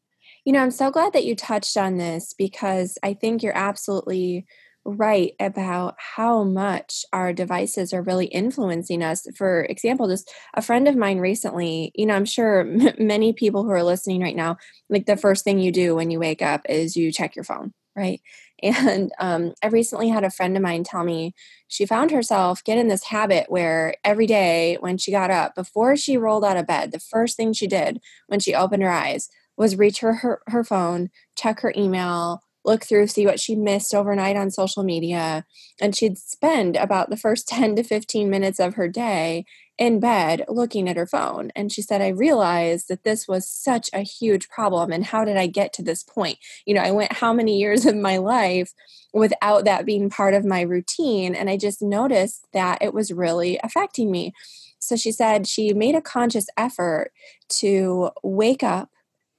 You 0.44 0.52
know, 0.52 0.60
I'm 0.60 0.70
so 0.72 0.90
glad 0.90 1.12
that 1.12 1.24
you 1.24 1.36
touched 1.36 1.76
on 1.76 1.98
this 1.98 2.34
because 2.36 2.98
I 3.02 3.14
think 3.14 3.42
you're 3.42 3.56
absolutely 3.56 4.44
right 4.84 5.32
about 5.38 5.94
how 5.98 6.42
much 6.42 7.04
our 7.12 7.32
devices 7.32 7.92
are 7.92 8.02
really 8.02 8.26
influencing 8.26 9.02
us. 9.02 9.26
For 9.36 9.64
example, 9.64 10.08
just 10.08 10.30
a 10.54 10.62
friend 10.62 10.88
of 10.88 10.96
mine 10.96 11.18
recently, 11.18 11.92
you 11.94 12.06
know, 12.06 12.14
I'm 12.14 12.24
sure 12.24 12.60
m- 12.80 12.94
many 12.98 13.32
people 13.32 13.62
who 13.64 13.70
are 13.70 13.82
listening 13.84 14.20
right 14.22 14.36
now, 14.36 14.56
like 14.88 15.06
the 15.06 15.16
first 15.16 15.44
thing 15.44 15.58
you 15.58 15.72
do 15.72 15.94
when 15.94 16.10
you 16.10 16.18
wake 16.18 16.42
up 16.42 16.62
is 16.68 16.96
you 16.96 17.12
check 17.12 17.36
your 17.36 17.44
phone, 17.44 17.72
right? 17.96 18.20
And 18.64 19.10
um, 19.18 19.54
I 19.60 19.66
recently 19.66 20.08
had 20.08 20.22
a 20.22 20.30
friend 20.30 20.56
of 20.56 20.62
mine 20.62 20.84
tell 20.84 21.02
me 21.02 21.34
she 21.66 21.84
found 21.84 22.12
herself 22.12 22.62
get 22.62 22.78
in 22.78 22.86
this 22.86 23.02
habit 23.02 23.46
where 23.48 23.96
every 24.04 24.26
day 24.26 24.76
when 24.78 24.98
she 24.98 25.10
got 25.10 25.32
up, 25.32 25.56
before 25.56 25.96
she 25.96 26.16
rolled 26.16 26.44
out 26.44 26.56
of 26.56 26.68
bed, 26.68 26.92
the 26.92 27.00
first 27.00 27.36
thing 27.36 27.52
she 27.52 27.66
did 27.66 27.98
when 28.28 28.38
she 28.38 28.54
opened 28.54 28.84
her 28.84 28.90
eyes 28.90 29.28
was 29.56 29.76
reach 29.76 29.98
her, 29.98 30.14
her, 30.14 30.42
her 30.46 30.62
phone, 30.62 31.10
check 31.36 31.58
her 31.60 31.72
email, 31.76 32.42
look 32.64 32.84
through, 32.84 33.06
see 33.06 33.26
what 33.26 33.40
she 33.40 33.54
missed 33.54 33.94
overnight 33.94 34.36
on 34.36 34.50
social 34.50 34.82
media. 34.82 35.44
And 35.80 35.96
she'd 35.96 36.18
spend 36.18 36.76
about 36.76 37.10
the 37.10 37.16
first 37.16 37.48
10 37.48 37.76
to 37.76 37.82
15 37.82 38.30
minutes 38.30 38.60
of 38.60 38.74
her 38.74 38.88
day 38.88 39.44
in 39.78 39.98
bed 39.98 40.44
looking 40.48 40.88
at 40.88 40.96
her 40.96 41.06
phone. 41.06 41.50
And 41.56 41.72
she 41.72 41.82
said, 41.82 42.02
I 42.02 42.08
realized 42.08 42.88
that 42.88 43.04
this 43.04 43.26
was 43.26 43.48
such 43.48 43.88
a 43.92 44.00
huge 44.00 44.48
problem. 44.48 44.92
And 44.92 45.04
how 45.04 45.24
did 45.24 45.36
I 45.36 45.46
get 45.46 45.72
to 45.74 45.82
this 45.82 46.02
point? 46.02 46.38
You 46.66 46.74
know, 46.74 46.82
I 46.82 46.90
went 46.90 47.14
how 47.14 47.32
many 47.32 47.58
years 47.58 47.86
of 47.86 47.96
my 47.96 48.18
life 48.18 48.72
without 49.12 49.64
that 49.64 49.86
being 49.86 50.08
part 50.10 50.34
of 50.34 50.44
my 50.44 50.60
routine. 50.60 51.34
And 51.34 51.50
I 51.50 51.56
just 51.56 51.82
noticed 51.82 52.46
that 52.52 52.78
it 52.80 52.94
was 52.94 53.12
really 53.12 53.58
affecting 53.62 54.10
me. 54.10 54.32
So 54.78 54.96
she 54.96 55.12
said 55.12 55.46
she 55.46 55.72
made 55.72 55.94
a 55.94 56.00
conscious 56.00 56.46
effort 56.56 57.12
to 57.60 58.10
wake 58.22 58.62
up, 58.62 58.90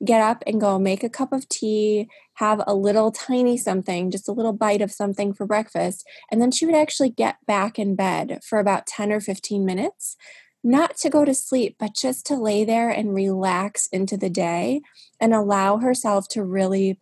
get 0.03 0.21
up 0.21 0.43
and 0.45 0.59
go 0.59 0.77
make 0.77 1.03
a 1.03 1.09
cup 1.09 1.31
of 1.31 1.47
tea, 1.49 2.07
have 2.35 2.61
a 2.65 2.73
little 2.73 3.11
tiny 3.11 3.57
something, 3.57 4.11
just 4.11 4.27
a 4.27 4.33
little 4.33 4.53
bite 4.53 4.81
of 4.81 4.91
something 4.91 5.33
for 5.33 5.45
breakfast. 5.45 6.05
And 6.31 6.41
then 6.41 6.51
she 6.51 6.65
would 6.65 6.75
actually 6.75 7.09
get 7.09 7.37
back 7.45 7.79
in 7.79 7.95
bed 7.95 8.39
for 8.43 8.59
about 8.59 8.87
10 8.87 9.11
or 9.11 9.19
15 9.19 9.65
minutes, 9.65 10.17
not 10.63 10.97
to 10.97 11.09
go 11.09 11.25
to 11.25 11.33
sleep, 11.33 11.75
but 11.79 11.95
just 11.95 12.25
to 12.27 12.35
lay 12.35 12.65
there 12.65 12.89
and 12.89 13.13
relax 13.13 13.87
into 13.87 14.17
the 14.17 14.29
day 14.29 14.81
and 15.19 15.33
allow 15.33 15.77
herself 15.77 16.27
to 16.29 16.43
really 16.43 16.99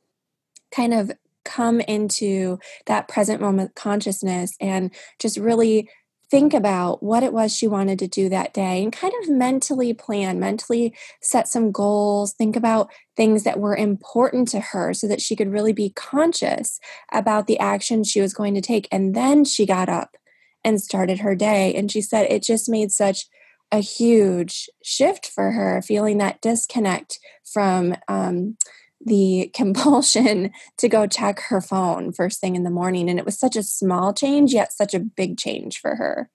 kind 0.72 0.94
of 0.94 1.12
come 1.44 1.80
into 1.82 2.60
that 2.86 3.08
present 3.08 3.42
moment 3.42 3.74
consciousness 3.76 4.56
and 4.60 4.94
just 5.20 5.38
really 5.38 5.90
think 6.32 6.54
about 6.54 7.04
what 7.04 7.24
it 7.24 7.34
was 7.34 7.54
she 7.54 7.68
wanted 7.68 8.00
to 8.00 8.08
do 8.08 8.30
that 8.30 8.54
day 8.54 8.82
and 8.82 8.94
kind 8.94 9.14
of 9.22 9.30
mentally 9.30 9.94
plan, 9.94 10.40
mentally 10.40 10.96
set 11.22 11.46
some 11.48 11.74
goals, 11.74 12.32
think 12.32 12.56
about 12.56 12.90
things 13.18 13.44
that 13.44 13.60
were 13.60 13.76
important 13.76 14.48
to 14.48 14.62
her 14.62 14.94
so 14.94 15.10
that 15.10 15.22
she 15.22 15.36
could 15.36 15.52
really 15.52 15.74
be 15.74 15.90
conscious 15.90 16.80
about 17.12 17.48
the 17.48 17.60
action 17.60 18.04
she 18.04 18.22
was 18.22 18.34
going 18.34 18.56
to 18.56 18.62
take. 18.62 18.88
And 18.94 19.14
then 19.14 19.44
she 19.44 19.66
got 19.66 19.90
up 19.90 20.16
and 20.64 20.82
started 20.82 21.20
her 21.20 21.36
day. 21.36 21.74
And 21.76 21.92
she 21.92 22.02
said 22.02 22.28
it 22.30 22.44
just 22.44 22.70
made 22.70 22.92
such 22.94 23.28
a 23.70 23.80
huge 23.80 24.70
shift 24.84 25.28
for 25.28 25.52
her, 25.52 25.82
feeling 25.82 26.18
that 26.20 26.42
disconnect 26.42 27.20
from 27.44 27.96
um, 28.08 28.58
the 29.06 29.52
compulsion 29.54 30.52
to 30.78 30.90
go 30.90 31.08
check 31.08 31.40
her 31.50 31.62
phone 31.62 32.12
first 32.12 32.40
thing 32.40 32.56
in 32.56 32.64
the 32.64 32.70
morning. 32.70 33.10
And 33.10 33.20
it 33.20 33.26
was 33.26 33.40
such 33.40 33.56
a 33.56 33.64
small 33.64 34.14
change, 34.14 34.54
yet 34.54 34.74
such 34.74 34.94
a 34.94 35.00
big 35.00 35.38
change 35.38 35.80
for 35.80 35.96
her. 35.96 36.30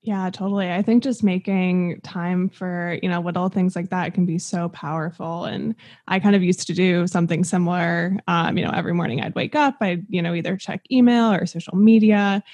Yeah, 0.00 0.30
totally. 0.30 0.72
I 0.72 0.80
think 0.80 1.02
just 1.02 1.24
making 1.24 2.00
time 2.02 2.48
for, 2.48 2.98
you 3.02 3.08
know, 3.08 3.20
little 3.20 3.48
things 3.48 3.74
like 3.74 3.90
that 3.90 4.14
can 4.14 4.26
be 4.26 4.38
so 4.38 4.68
powerful. 4.68 5.44
And 5.44 5.74
I 6.06 6.20
kind 6.20 6.36
of 6.36 6.42
used 6.42 6.66
to 6.68 6.72
do 6.72 7.06
something 7.08 7.42
similar. 7.42 8.16
Um, 8.28 8.56
you 8.56 8.64
know, 8.64 8.70
every 8.70 8.94
morning 8.94 9.20
I'd 9.20 9.34
wake 9.34 9.56
up, 9.56 9.76
I'd, 9.80 10.06
you 10.08 10.22
know, 10.22 10.34
either 10.34 10.56
check 10.56 10.82
email 10.90 11.32
or 11.32 11.46
social 11.46 11.76
media. 11.76 12.44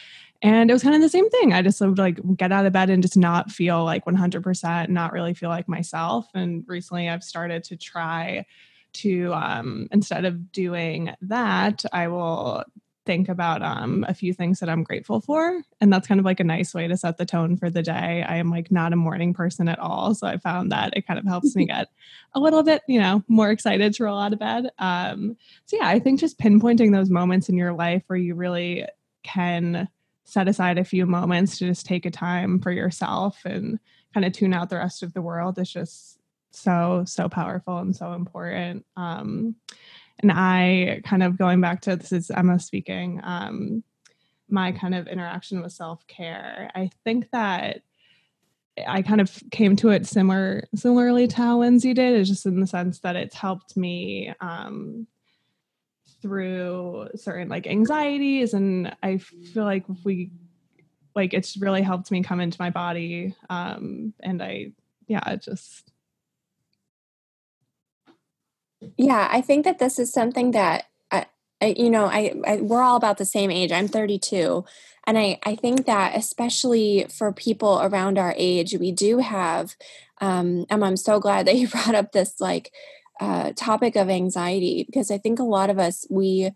And 0.42 0.70
it 0.70 0.72
was 0.72 0.82
kind 0.82 0.94
of 0.94 1.02
the 1.02 1.08
same 1.08 1.28
thing. 1.30 1.52
I 1.52 1.62
just 1.62 1.80
would 1.80 1.98
like 1.98 2.18
get 2.36 2.50
out 2.50 2.66
of 2.66 2.72
bed 2.72 2.90
and 2.90 3.02
just 3.02 3.16
not 3.16 3.52
feel 3.52 3.84
like 3.84 4.04
100%, 4.04 4.88
not 4.88 5.12
really 5.12 5.34
feel 5.34 5.48
like 5.48 5.68
myself. 5.68 6.26
And 6.34 6.64
recently 6.66 7.08
I've 7.08 7.22
started 7.22 7.62
to 7.64 7.76
try 7.76 8.46
to 8.94 9.32
um, 9.34 9.88
instead 9.90 10.24
of 10.24 10.52
doing 10.52 11.14
that, 11.22 11.84
I 11.92 12.08
will 12.08 12.64
think 13.06 13.28
about 13.28 13.62
um, 13.62 14.04
a 14.08 14.14
few 14.14 14.32
things 14.32 14.60
that 14.60 14.68
I'm 14.68 14.82
grateful 14.82 15.20
for. 15.20 15.62
And 15.80 15.92
that's 15.92 16.08
kind 16.08 16.18
of 16.18 16.24
like 16.24 16.40
a 16.40 16.44
nice 16.44 16.74
way 16.74 16.88
to 16.88 16.96
set 16.96 17.16
the 17.16 17.26
tone 17.26 17.56
for 17.56 17.70
the 17.70 17.82
day. 17.82 18.24
I 18.26 18.36
am 18.36 18.50
like 18.50 18.70
not 18.70 18.92
a 18.92 18.96
morning 18.96 19.34
person 19.34 19.68
at 19.68 19.78
all. 19.78 20.14
So 20.14 20.26
I 20.26 20.38
found 20.38 20.72
that 20.72 20.96
it 20.96 21.06
kind 21.06 21.18
of 21.18 21.26
helps 21.26 21.54
me 21.54 21.66
get 21.66 21.88
a 22.34 22.40
little 22.40 22.62
bit, 22.62 22.82
you 22.88 23.00
know, 23.00 23.22
more 23.28 23.50
excited 23.50 23.92
to 23.94 24.04
roll 24.04 24.18
out 24.18 24.32
of 24.32 24.38
bed. 24.38 24.70
Um, 24.78 25.36
so 25.66 25.76
yeah, 25.76 25.88
I 25.88 25.98
think 25.98 26.20
just 26.20 26.38
pinpointing 26.38 26.92
those 26.92 27.10
moments 27.10 27.48
in 27.48 27.56
your 27.56 27.74
life 27.74 28.02
where 28.06 28.18
you 28.18 28.34
really 28.34 28.86
can 29.22 29.88
set 30.24 30.48
aside 30.48 30.78
a 30.78 30.84
few 30.84 31.06
moments 31.06 31.58
to 31.58 31.66
just 31.66 31.86
take 31.86 32.06
a 32.06 32.10
time 32.10 32.58
for 32.58 32.70
yourself 32.70 33.40
and 33.44 33.78
kind 34.14 34.24
of 34.24 34.32
tune 34.32 34.54
out 34.54 34.70
the 34.70 34.76
rest 34.76 35.02
of 35.02 35.12
the 35.12 35.22
world 35.22 35.58
is 35.58 35.70
just 35.70 36.18
so 36.54 37.04
so 37.06 37.28
powerful 37.28 37.78
and 37.78 37.94
so 37.94 38.12
important. 38.12 38.84
Um 38.96 39.56
and 40.20 40.30
i 40.32 41.00
kind 41.04 41.22
of 41.22 41.36
going 41.36 41.60
back 41.60 41.80
to 41.80 41.96
this 41.96 42.12
is 42.12 42.30
emma 42.30 42.58
speaking 42.58 43.20
um 43.22 43.82
my 44.48 44.72
kind 44.72 44.94
of 44.94 45.06
interaction 45.06 45.62
with 45.62 45.72
self-care 45.72 46.70
i 46.74 46.90
think 47.04 47.30
that 47.32 47.82
i 48.86 49.02
kind 49.02 49.20
of 49.20 49.42
came 49.50 49.76
to 49.76 49.88
it 49.88 50.06
similar 50.06 50.64
similarly 50.74 51.26
to 51.26 51.36
how 51.36 51.58
lindsay 51.58 51.94
did. 51.94 52.18
Is 52.18 52.28
just 52.28 52.46
in 52.46 52.60
the 52.60 52.66
sense 52.66 53.00
that 53.00 53.16
it's 53.16 53.34
helped 53.34 53.76
me 53.76 54.32
um 54.40 55.06
through 56.22 57.08
certain 57.16 57.48
like 57.48 57.66
anxieties. 57.66 58.54
And 58.54 58.94
i 59.02 59.18
feel 59.18 59.64
like 59.64 59.84
we 60.04 60.30
like 61.14 61.34
it's 61.34 61.56
really 61.56 61.82
helped 61.82 62.10
me 62.10 62.22
come 62.22 62.40
into 62.40 62.56
my 62.60 62.70
body 62.70 63.36
um 63.50 64.14
and 64.20 64.42
i 64.42 64.72
yeah 65.06 65.36
just 65.36 65.92
yeah, 68.96 69.28
I 69.30 69.40
think 69.40 69.64
that 69.64 69.78
this 69.78 69.98
is 69.98 70.12
something 70.12 70.52
that 70.52 70.84
I, 71.10 71.26
I 71.60 71.74
you 71.76 71.90
know, 71.90 72.06
I, 72.06 72.34
I, 72.46 72.56
we're 72.56 72.82
all 72.82 72.96
about 72.96 73.18
the 73.18 73.24
same 73.24 73.50
age. 73.50 73.72
I'm 73.72 73.88
32, 73.88 74.64
and 75.06 75.18
I 75.18 75.38
I 75.44 75.56
think 75.56 75.86
that 75.86 76.16
especially 76.16 77.06
for 77.10 77.32
people 77.32 77.80
around 77.82 78.18
our 78.18 78.34
age, 78.36 78.74
we 78.78 78.92
do 78.92 79.18
have. 79.18 79.74
Um, 80.20 80.66
and 80.70 80.84
I'm 80.84 80.96
so 80.96 81.20
glad 81.20 81.46
that 81.46 81.56
you 81.56 81.68
brought 81.74 81.94
up 81.94 82.12
this 82.12 82.40
like 82.40 82.72
uh, 83.20 83.52
topic 83.56 83.96
of 83.96 84.10
anxiety 84.10 84.84
because 84.84 85.10
I 85.10 85.18
think 85.18 85.38
a 85.38 85.44
lot 85.44 85.70
of 85.70 85.78
us 85.78 86.06
we 86.10 86.50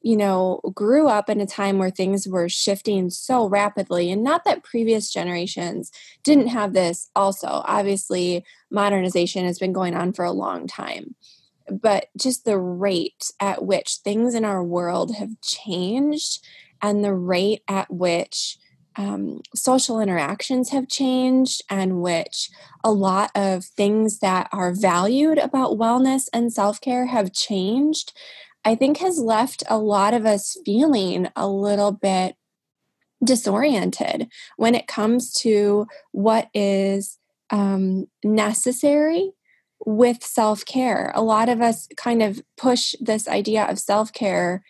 you 0.00 0.16
know, 0.16 0.60
grew 0.74 1.08
up 1.08 1.28
in 1.28 1.40
a 1.40 1.46
time 1.46 1.78
where 1.78 1.90
things 1.90 2.28
were 2.28 2.48
shifting 2.48 3.10
so 3.10 3.48
rapidly. 3.48 4.10
And 4.10 4.22
not 4.22 4.44
that 4.44 4.62
previous 4.62 5.12
generations 5.12 5.90
didn't 6.22 6.48
have 6.48 6.72
this 6.72 7.10
also. 7.16 7.62
Obviously, 7.64 8.44
modernization 8.70 9.44
has 9.44 9.58
been 9.58 9.72
going 9.72 9.94
on 9.94 10.12
for 10.12 10.24
a 10.24 10.32
long 10.32 10.66
time 10.66 11.14
but 11.70 12.06
just 12.16 12.44
the 12.44 12.58
rate 12.58 13.30
at 13.40 13.64
which 13.64 13.96
things 13.96 14.34
in 14.34 14.44
our 14.44 14.62
world 14.62 15.16
have 15.16 15.40
changed 15.42 16.44
and 16.80 17.04
the 17.04 17.14
rate 17.14 17.62
at 17.68 17.90
which 17.90 18.58
um, 18.96 19.42
social 19.54 20.00
interactions 20.00 20.70
have 20.70 20.88
changed 20.88 21.62
and 21.70 22.02
which 22.02 22.50
a 22.82 22.90
lot 22.90 23.30
of 23.34 23.64
things 23.64 24.18
that 24.18 24.48
are 24.52 24.72
valued 24.72 25.38
about 25.38 25.78
wellness 25.78 26.24
and 26.32 26.52
self-care 26.52 27.06
have 27.06 27.32
changed 27.32 28.12
i 28.64 28.74
think 28.74 28.98
has 28.98 29.18
left 29.18 29.62
a 29.68 29.78
lot 29.78 30.14
of 30.14 30.26
us 30.26 30.56
feeling 30.64 31.28
a 31.36 31.48
little 31.48 31.92
bit 31.92 32.34
disoriented 33.22 34.28
when 34.56 34.74
it 34.74 34.86
comes 34.86 35.32
to 35.32 35.86
what 36.12 36.48
is 36.54 37.18
um, 37.50 38.06
necessary 38.24 39.32
with 39.86 40.22
self 40.22 40.64
care. 40.64 41.12
A 41.14 41.22
lot 41.22 41.48
of 41.48 41.60
us 41.60 41.88
kind 41.96 42.22
of 42.22 42.40
push 42.56 42.94
this 43.00 43.28
idea 43.28 43.64
of 43.64 43.78
self 43.78 44.12
care 44.12 44.62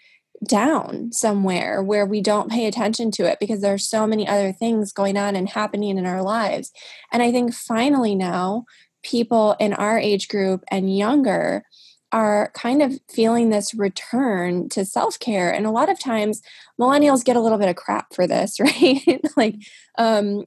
down 0.47 1.11
somewhere 1.13 1.83
where 1.83 2.07
we 2.07 2.21
don't 2.21 2.51
pay 2.51 2.67
attention 2.67 3.11
to 3.11 3.25
it 3.25 3.39
because 3.41 3.61
there 3.61 3.75
are 3.75 3.79
so 3.79 4.07
many 4.07 4.27
other 4.27 4.53
things 4.53 4.93
going 4.93 5.17
on 5.17 5.35
and 5.35 5.49
happening 5.49 5.99
in 5.99 6.07
our 6.07 6.23
lives. 6.23 6.71
And 7.13 7.23
I 7.23 7.33
think 7.33 7.53
finally 7.53 8.15
now, 8.15 8.65
people 9.03 9.57
in 9.59 9.73
our 9.73 9.99
age 9.99 10.29
group 10.29 10.65
and 10.71 10.97
younger 10.97 11.65
are 12.13 12.51
kind 12.55 12.83
of 12.83 12.99
feeling 13.11 13.51
this 13.51 13.75
return 13.75 14.69
to 14.71 14.85
self 14.85 15.19
care. 15.19 15.53
And 15.53 15.67
a 15.67 15.71
lot 15.71 15.91
of 15.91 16.01
times, 16.01 16.43
millennials 16.81 17.25
get 17.25 17.37
a 17.37 17.41
little 17.41 17.59
bit 17.59 17.69
of 17.69 17.77
crap 17.77 18.15
for 18.15 18.27
this, 18.27 18.61
right? 18.61 19.21
like, 19.37 19.57
um, 19.99 20.45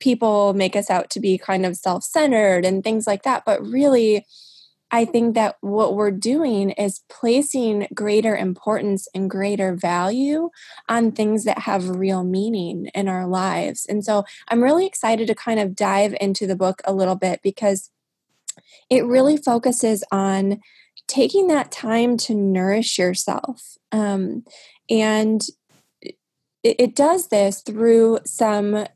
people 0.00 0.54
make 0.54 0.74
us 0.74 0.90
out 0.90 1.10
to 1.10 1.20
be 1.20 1.38
kind 1.38 1.66
of 1.66 1.76
self 1.76 2.04
centered 2.04 2.64
and 2.64 2.82
things 2.82 3.06
like 3.06 3.22
that. 3.22 3.44
But 3.44 3.62
really, 3.62 4.24
I 4.94 5.06
think 5.06 5.34
that 5.34 5.56
what 5.62 5.94
we're 5.94 6.10
doing 6.10 6.70
is 6.70 7.00
placing 7.08 7.88
greater 7.94 8.36
importance 8.36 9.08
and 9.14 9.30
greater 9.30 9.74
value 9.74 10.50
on 10.86 11.12
things 11.12 11.44
that 11.44 11.60
have 11.60 11.88
real 11.88 12.24
meaning 12.24 12.90
in 12.94 13.08
our 13.08 13.26
lives. 13.26 13.86
And 13.86 14.04
so 14.04 14.24
I'm 14.48 14.62
really 14.62 14.86
excited 14.86 15.26
to 15.28 15.34
kind 15.34 15.58
of 15.58 15.74
dive 15.74 16.14
into 16.20 16.46
the 16.46 16.56
book 16.56 16.82
a 16.84 16.92
little 16.92 17.16
bit 17.16 17.40
because 17.42 17.90
it 18.90 19.04
really 19.04 19.36
focuses 19.36 20.04
on 20.12 20.60
taking 21.08 21.48
that 21.48 21.70
time 21.72 22.16
to 22.16 22.34
nourish 22.34 22.98
yourself. 22.98 23.76
Um, 23.90 24.44
and 24.88 25.42
it, 26.00 26.16
it 26.78 26.96
does 26.96 27.28
this 27.28 27.62
through 27.62 28.20
some 28.24 28.86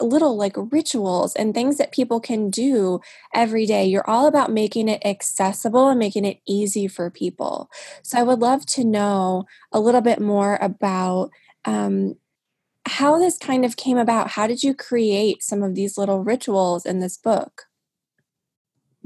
little 0.00 0.36
like 0.36 0.54
rituals 0.56 1.34
and 1.36 1.52
things 1.52 1.76
that 1.76 1.92
people 1.92 2.18
can 2.18 2.48
do 2.48 3.00
every 3.34 3.66
day. 3.66 3.84
You're 3.84 4.08
all 4.08 4.26
about 4.26 4.50
making 4.50 4.88
it 4.88 5.04
accessible 5.04 5.88
and 5.88 5.98
making 5.98 6.24
it 6.24 6.38
easy 6.48 6.88
for 6.88 7.10
people. 7.10 7.70
So 8.02 8.18
I 8.18 8.22
would 8.22 8.40
love 8.40 8.64
to 8.66 8.84
know 8.84 9.44
a 9.72 9.80
little 9.80 10.00
bit 10.00 10.20
more 10.20 10.58
about 10.62 11.30
um, 11.66 12.14
how 12.86 13.18
this 13.18 13.36
kind 13.36 13.64
of 13.64 13.76
came 13.76 13.98
about. 13.98 14.30
How 14.30 14.46
did 14.46 14.62
you 14.62 14.74
create 14.74 15.42
some 15.42 15.62
of 15.62 15.74
these 15.74 15.98
little 15.98 16.24
rituals 16.24 16.86
in 16.86 17.00
this 17.00 17.18
book? 17.18 17.65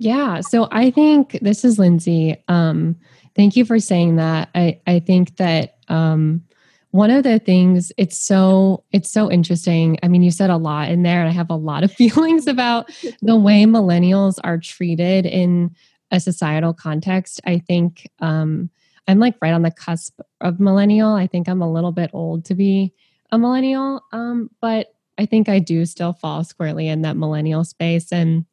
Yeah, 0.00 0.40
so 0.40 0.66
I 0.72 0.90
think 0.90 1.38
this 1.42 1.64
is 1.64 1.78
Lindsay. 1.78 2.42
Um, 2.48 2.96
Thank 3.36 3.56
you 3.56 3.64
for 3.64 3.78
saying 3.78 4.16
that. 4.16 4.50
I, 4.54 4.80
I 4.86 5.00
think 5.00 5.36
that 5.36 5.76
um, 5.88 6.42
one 6.90 7.10
of 7.10 7.22
the 7.22 7.38
things 7.38 7.92
it's 7.96 8.18
so 8.18 8.84
it's 8.92 9.10
so 9.10 9.30
interesting. 9.30 9.98
I 10.02 10.08
mean, 10.08 10.22
you 10.22 10.30
said 10.30 10.50
a 10.50 10.56
lot 10.56 10.90
in 10.90 11.02
there, 11.04 11.20
and 11.20 11.28
I 11.28 11.32
have 11.32 11.50
a 11.50 11.56
lot 11.56 11.84
of 11.84 11.92
feelings 12.00 12.46
about 12.46 12.90
the 13.22 13.36
way 13.36 13.64
millennials 13.64 14.38
are 14.42 14.58
treated 14.58 15.26
in 15.26 15.74
a 16.10 16.18
societal 16.18 16.74
context. 16.74 17.40
I 17.46 17.60
think 17.60 18.10
um, 18.18 18.68
I'm 19.06 19.20
like 19.20 19.36
right 19.40 19.54
on 19.54 19.62
the 19.62 19.70
cusp 19.70 20.20
of 20.40 20.58
millennial. 20.58 21.14
I 21.14 21.26
think 21.26 21.48
I'm 21.48 21.62
a 21.62 21.72
little 21.72 21.92
bit 21.92 22.10
old 22.12 22.44
to 22.46 22.54
be 22.54 22.92
a 23.30 23.38
millennial, 23.38 24.02
um, 24.12 24.50
but 24.60 24.88
I 25.18 25.26
think 25.26 25.48
I 25.48 25.60
do 25.60 25.86
still 25.86 26.12
fall 26.12 26.42
squarely 26.42 26.88
in 26.88 27.02
that 27.02 27.16
millennial 27.16 27.64
space. 27.64 28.10
And 28.10 28.44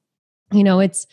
you 0.52 0.64
know, 0.64 0.80
it's 0.80 1.08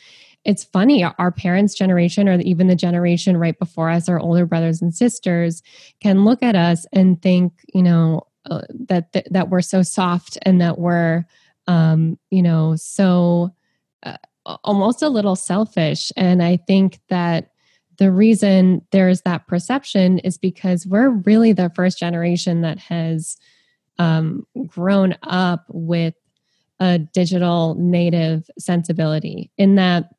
it's 0.45 0.65
funny 0.65 1.05
our 1.05 1.33
parents 1.33 1.75
generation 1.75 2.29
or 2.29 2.39
even 2.41 2.67
the 2.67 2.77
generation 2.77 3.37
right 3.37 3.59
before 3.59 3.89
us 3.89 4.09
our 4.09 4.21
older 4.21 4.45
brothers 4.45 4.83
and 4.83 4.95
sisters 4.95 5.63
can 6.01 6.25
look 6.25 6.43
at 6.43 6.55
us 6.55 6.87
and 6.93 7.23
think 7.23 7.53
you 7.73 7.83
know 7.83 8.27
uh, 8.51 8.61
that, 8.69 9.11
that 9.13 9.27
that 9.33 9.49
we're 9.49 9.63
so 9.63 9.83
soft 9.83 10.37
and 10.43 10.61
that 10.61 10.79
we're 10.79 11.25
um 11.67 12.19
you 12.31 12.43
know 12.43 12.77
so 12.77 13.51
uh, 14.03 14.19
almost 14.63 15.01
a 15.01 15.09
little 15.09 15.37
selfish. 15.37 16.13
And 16.17 16.43
i 16.43 16.57
think 16.57 17.01
that 17.09 17.51
the 17.99 18.11
reason 18.11 18.83
there's 18.91 19.23
that 19.23 19.47
perception 19.47 20.19
is 20.19 20.37
because 20.37 20.87
we're 20.87 21.11
really 21.11 21.53
the 21.53 21.71
first 21.75 21.99
generation 21.99 22.61
that 22.63 22.79
has 22.79 23.37
um, 23.99 24.45
grown 24.67 25.17
up 25.23 25.65
with 25.69 26.15
a 26.81 26.99
digital 26.99 27.77
native 27.79 28.49
sensibility 28.59 29.51
in 29.57 29.77
that 29.77 30.11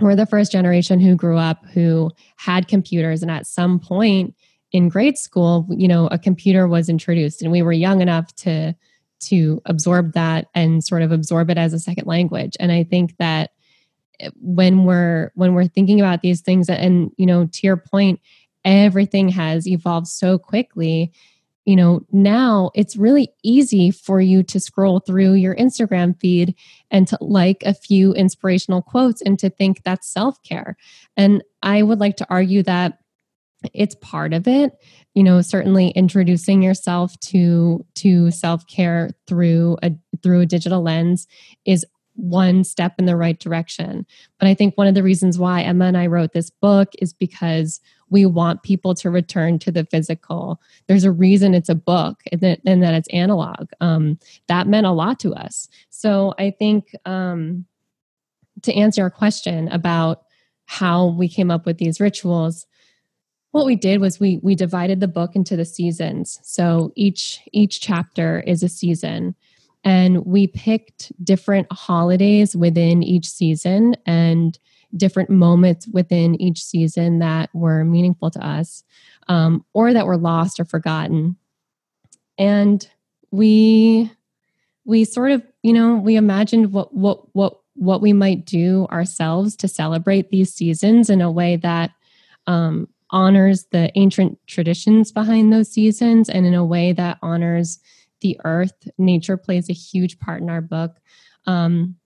we're 0.00 0.16
the 0.16 0.26
first 0.26 0.50
generation 0.50 0.98
who 0.98 1.14
grew 1.14 1.36
up 1.36 1.64
who 1.74 2.10
had 2.36 2.68
computers. 2.68 3.22
And 3.22 3.30
at 3.30 3.46
some 3.46 3.78
point 3.78 4.34
in 4.72 4.88
grade 4.88 5.18
school 5.18 5.66
you 5.70 5.88
know 5.88 6.06
a 6.08 6.18
computer 6.18 6.68
was 6.68 6.88
introduced 6.88 7.42
and 7.42 7.50
we 7.50 7.62
were 7.62 7.72
young 7.72 8.00
enough 8.00 8.34
to 8.36 8.74
to 9.20 9.60
absorb 9.66 10.12
that 10.14 10.46
and 10.54 10.82
sort 10.82 11.02
of 11.02 11.12
absorb 11.12 11.50
it 11.50 11.58
as 11.58 11.72
a 11.72 11.78
second 11.78 12.06
language. 12.06 12.56
And 12.58 12.72
i 12.72 12.84
think 12.84 13.16
that 13.18 13.50
when 14.40 14.84
we're 14.84 15.30
when 15.34 15.54
we're 15.54 15.66
thinking 15.66 16.00
about 16.00 16.22
these 16.22 16.40
things 16.40 16.68
and 16.68 17.10
you 17.16 17.26
know 17.26 17.46
to 17.46 17.66
your 17.66 17.76
point 17.76 18.20
everything 18.64 19.28
has 19.28 19.66
evolved 19.66 20.06
so 20.06 20.38
quickly 20.38 21.12
you 21.64 21.76
know, 21.76 22.00
now 22.10 22.70
it's 22.74 22.96
really 22.96 23.28
easy 23.44 23.90
for 23.90 24.20
you 24.20 24.42
to 24.44 24.58
scroll 24.58 25.00
through 25.00 25.34
your 25.34 25.54
Instagram 25.56 26.18
feed 26.18 26.54
and 26.90 27.06
to 27.08 27.18
like 27.20 27.62
a 27.64 27.74
few 27.74 28.12
inspirational 28.14 28.82
quotes 28.82 29.20
and 29.22 29.38
to 29.38 29.50
think 29.50 29.82
that's 29.84 30.10
self 30.10 30.42
care. 30.42 30.76
And 31.16 31.44
I 31.62 31.82
would 31.82 32.00
like 32.00 32.16
to 32.16 32.26
argue 32.30 32.62
that 32.64 32.98
it's 33.74 33.94
part 33.96 34.32
of 34.32 34.48
it 34.48 34.72
you 35.14 35.22
know 35.22 35.40
certainly 35.40 35.88
introducing 35.90 36.62
yourself 36.62 37.18
to 37.20 37.84
to 37.94 38.30
self-care 38.30 39.10
through 39.26 39.76
a 39.82 39.92
through 40.22 40.40
a 40.40 40.46
digital 40.46 40.82
lens 40.82 41.26
is 41.66 41.84
one 42.14 42.64
step 42.64 42.94
in 42.98 43.06
the 43.06 43.16
right 43.16 43.38
direction 43.38 44.04
but 44.38 44.48
i 44.48 44.54
think 44.54 44.76
one 44.76 44.86
of 44.86 44.94
the 44.94 45.02
reasons 45.02 45.38
why 45.38 45.62
emma 45.62 45.86
and 45.86 45.96
i 45.96 46.06
wrote 46.06 46.32
this 46.32 46.50
book 46.50 46.88
is 46.98 47.12
because 47.12 47.80
we 48.10 48.26
want 48.26 48.62
people 48.62 48.94
to 48.96 49.08
return 49.08 49.58
to 49.60 49.72
the 49.72 49.86
physical. 49.86 50.60
There's 50.88 51.04
a 51.04 51.12
reason 51.12 51.54
it's 51.54 51.68
a 51.68 51.74
book 51.74 52.20
and 52.30 52.40
that, 52.40 52.60
and 52.66 52.82
that 52.82 52.94
it's 52.94 53.08
analog. 53.08 53.70
Um, 53.80 54.18
that 54.48 54.66
meant 54.66 54.86
a 54.86 54.92
lot 54.92 55.18
to 55.20 55.32
us. 55.32 55.68
So 55.88 56.34
I 56.38 56.50
think 56.50 56.94
um, 57.06 57.64
to 58.62 58.74
answer 58.74 59.02
your 59.02 59.10
question 59.10 59.68
about 59.68 60.24
how 60.66 61.06
we 61.06 61.28
came 61.28 61.50
up 61.50 61.66
with 61.66 61.78
these 61.78 62.00
rituals, 62.00 62.66
what 63.52 63.66
we 63.66 63.74
did 63.74 64.00
was 64.00 64.20
we 64.20 64.38
we 64.42 64.54
divided 64.54 65.00
the 65.00 65.08
book 65.08 65.34
into 65.34 65.56
the 65.56 65.64
seasons. 65.64 66.38
So 66.44 66.92
each 66.94 67.40
each 67.52 67.80
chapter 67.80 68.40
is 68.46 68.62
a 68.62 68.68
season 68.68 69.34
and 69.84 70.24
we 70.26 70.46
picked 70.46 71.12
different 71.24 71.66
holidays 71.72 72.54
within 72.54 73.02
each 73.02 73.28
season 73.28 73.96
and 74.06 74.58
different 74.96 75.30
moments 75.30 75.86
within 75.88 76.40
each 76.40 76.62
season 76.62 77.20
that 77.20 77.48
were 77.54 77.84
meaningful 77.84 78.30
to 78.30 78.44
us 78.44 78.82
um, 79.28 79.64
or 79.72 79.92
that 79.92 80.06
were 80.06 80.16
lost 80.16 80.58
or 80.58 80.64
forgotten. 80.64 81.36
And 82.38 82.86
we 83.30 84.10
we 84.84 85.04
sort 85.04 85.30
of 85.30 85.42
you 85.62 85.72
know 85.72 85.96
we 85.96 86.16
imagined 86.16 86.72
what 86.72 86.94
what 86.94 87.34
what 87.34 87.60
what 87.74 88.02
we 88.02 88.12
might 88.12 88.44
do 88.44 88.86
ourselves 88.90 89.56
to 89.56 89.68
celebrate 89.68 90.30
these 90.30 90.52
seasons 90.52 91.08
in 91.08 91.20
a 91.20 91.30
way 91.30 91.56
that 91.56 91.92
um, 92.46 92.88
honors 93.10 93.66
the 93.70 93.90
ancient 93.96 94.38
traditions 94.46 95.12
behind 95.12 95.52
those 95.52 95.70
seasons 95.70 96.28
and 96.28 96.46
in 96.46 96.54
a 96.54 96.64
way 96.64 96.92
that 96.92 97.18
honors 97.22 97.78
the 98.20 98.40
earth 98.44 98.88
nature 98.98 99.36
plays 99.36 99.68
a 99.68 99.74
huge 99.74 100.18
part 100.18 100.40
in 100.40 100.50
our 100.50 100.60
book 100.60 100.96
um, 101.46 101.96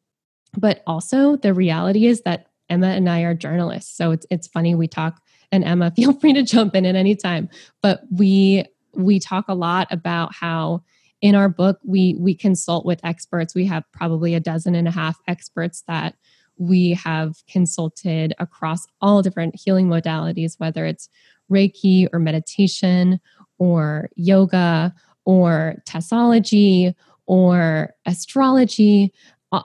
but 0.56 0.82
also 0.86 1.36
the 1.36 1.54
reality 1.54 2.06
is 2.06 2.22
that 2.22 2.46
Emma 2.68 2.88
and 2.88 3.08
I 3.08 3.22
are 3.22 3.34
journalists. 3.34 3.96
So 3.96 4.10
it's 4.10 4.26
it's 4.30 4.46
funny 4.48 4.74
we 4.74 4.88
talk 4.88 5.20
and 5.52 5.64
Emma 5.64 5.90
feel 5.96 6.12
free 6.12 6.32
to 6.32 6.42
jump 6.42 6.74
in 6.74 6.86
at 6.86 6.94
any 6.94 7.14
time. 7.14 7.48
But 7.82 8.02
we 8.10 8.64
we 8.94 9.18
talk 9.18 9.46
a 9.48 9.54
lot 9.54 9.88
about 9.90 10.34
how 10.34 10.82
in 11.20 11.34
our 11.34 11.48
book 11.48 11.78
we 11.84 12.16
we 12.18 12.34
consult 12.34 12.86
with 12.86 13.04
experts. 13.04 13.54
We 13.54 13.66
have 13.66 13.84
probably 13.92 14.34
a 14.34 14.40
dozen 14.40 14.74
and 14.74 14.88
a 14.88 14.92
half 14.92 15.18
experts 15.26 15.82
that 15.88 16.16
we 16.56 16.90
have 16.90 17.42
consulted 17.48 18.32
across 18.38 18.86
all 19.00 19.22
different 19.22 19.56
healing 19.56 19.88
modalities 19.88 20.54
whether 20.60 20.86
it's 20.86 21.08
reiki 21.50 22.06
or 22.12 22.20
meditation 22.20 23.18
or 23.58 24.08
yoga 24.14 24.94
or 25.24 25.82
tassology 25.86 26.94
or 27.26 27.94
astrology 28.06 29.12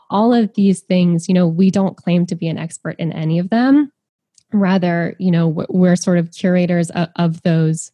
all 0.09 0.33
of 0.33 0.53
these 0.53 0.81
things, 0.81 1.27
you 1.27 1.33
know, 1.33 1.47
we 1.47 1.71
don't 1.71 1.97
claim 1.97 2.25
to 2.27 2.35
be 2.35 2.47
an 2.47 2.57
expert 2.57 2.95
in 2.99 3.11
any 3.11 3.39
of 3.39 3.49
them. 3.49 3.91
Rather, 4.51 5.15
you 5.19 5.31
know, 5.31 5.47
we're 5.69 5.95
sort 5.95 6.17
of 6.17 6.31
curators 6.31 6.91
of, 6.91 7.41
those 7.43 7.91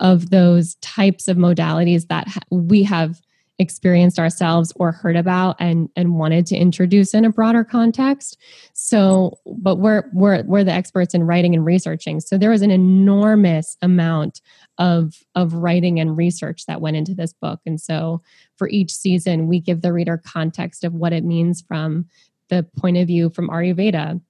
of 0.00 0.30
those 0.30 0.74
types 0.76 1.28
of 1.28 1.36
modalities 1.36 2.08
that 2.08 2.28
we 2.50 2.82
have 2.82 3.20
experienced 3.58 4.18
ourselves 4.18 4.72
or 4.76 4.92
heard 4.92 5.16
about 5.16 5.56
and 5.60 5.88
and 5.94 6.18
wanted 6.18 6.46
to 6.46 6.56
introduce 6.56 7.14
in 7.14 7.24
a 7.24 7.30
broader 7.30 7.64
context. 7.64 8.38
So 8.72 9.38
but 9.46 9.76
we're 9.76 10.04
we're 10.12 10.42
we're 10.44 10.64
the 10.64 10.72
experts 10.72 11.14
in 11.14 11.24
writing 11.24 11.54
and 11.54 11.64
researching. 11.64 12.20
So 12.20 12.38
there 12.38 12.50
was 12.50 12.62
an 12.62 12.70
enormous 12.70 13.76
amount 13.82 14.40
of 14.78 15.14
of 15.34 15.54
writing 15.54 16.00
and 16.00 16.16
research 16.16 16.66
that 16.66 16.80
went 16.80 16.96
into 16.96 17.14
this 17.14 17.32
book. 17.32 17.60
And 17.66 17.80
so 17.80 18.22
for 18.56 18.68
each 18.68 18.92
season 18.92 19.46
we 19.46 19.60
give 19.60 19.82
the 19.82 19.92
reader 19.92 20.20
context 20.24 20.82
of 20.82 20.94
what 20.94 21.12
it 21.12 21.24
means 21.24 21.60
from 21.60 22.06
the 22.48 22.62
point 22.76 22.96
of 22.96 23.06
view 23.06 23.30
from 23.30 23.48
ayurveda 23.48 24.20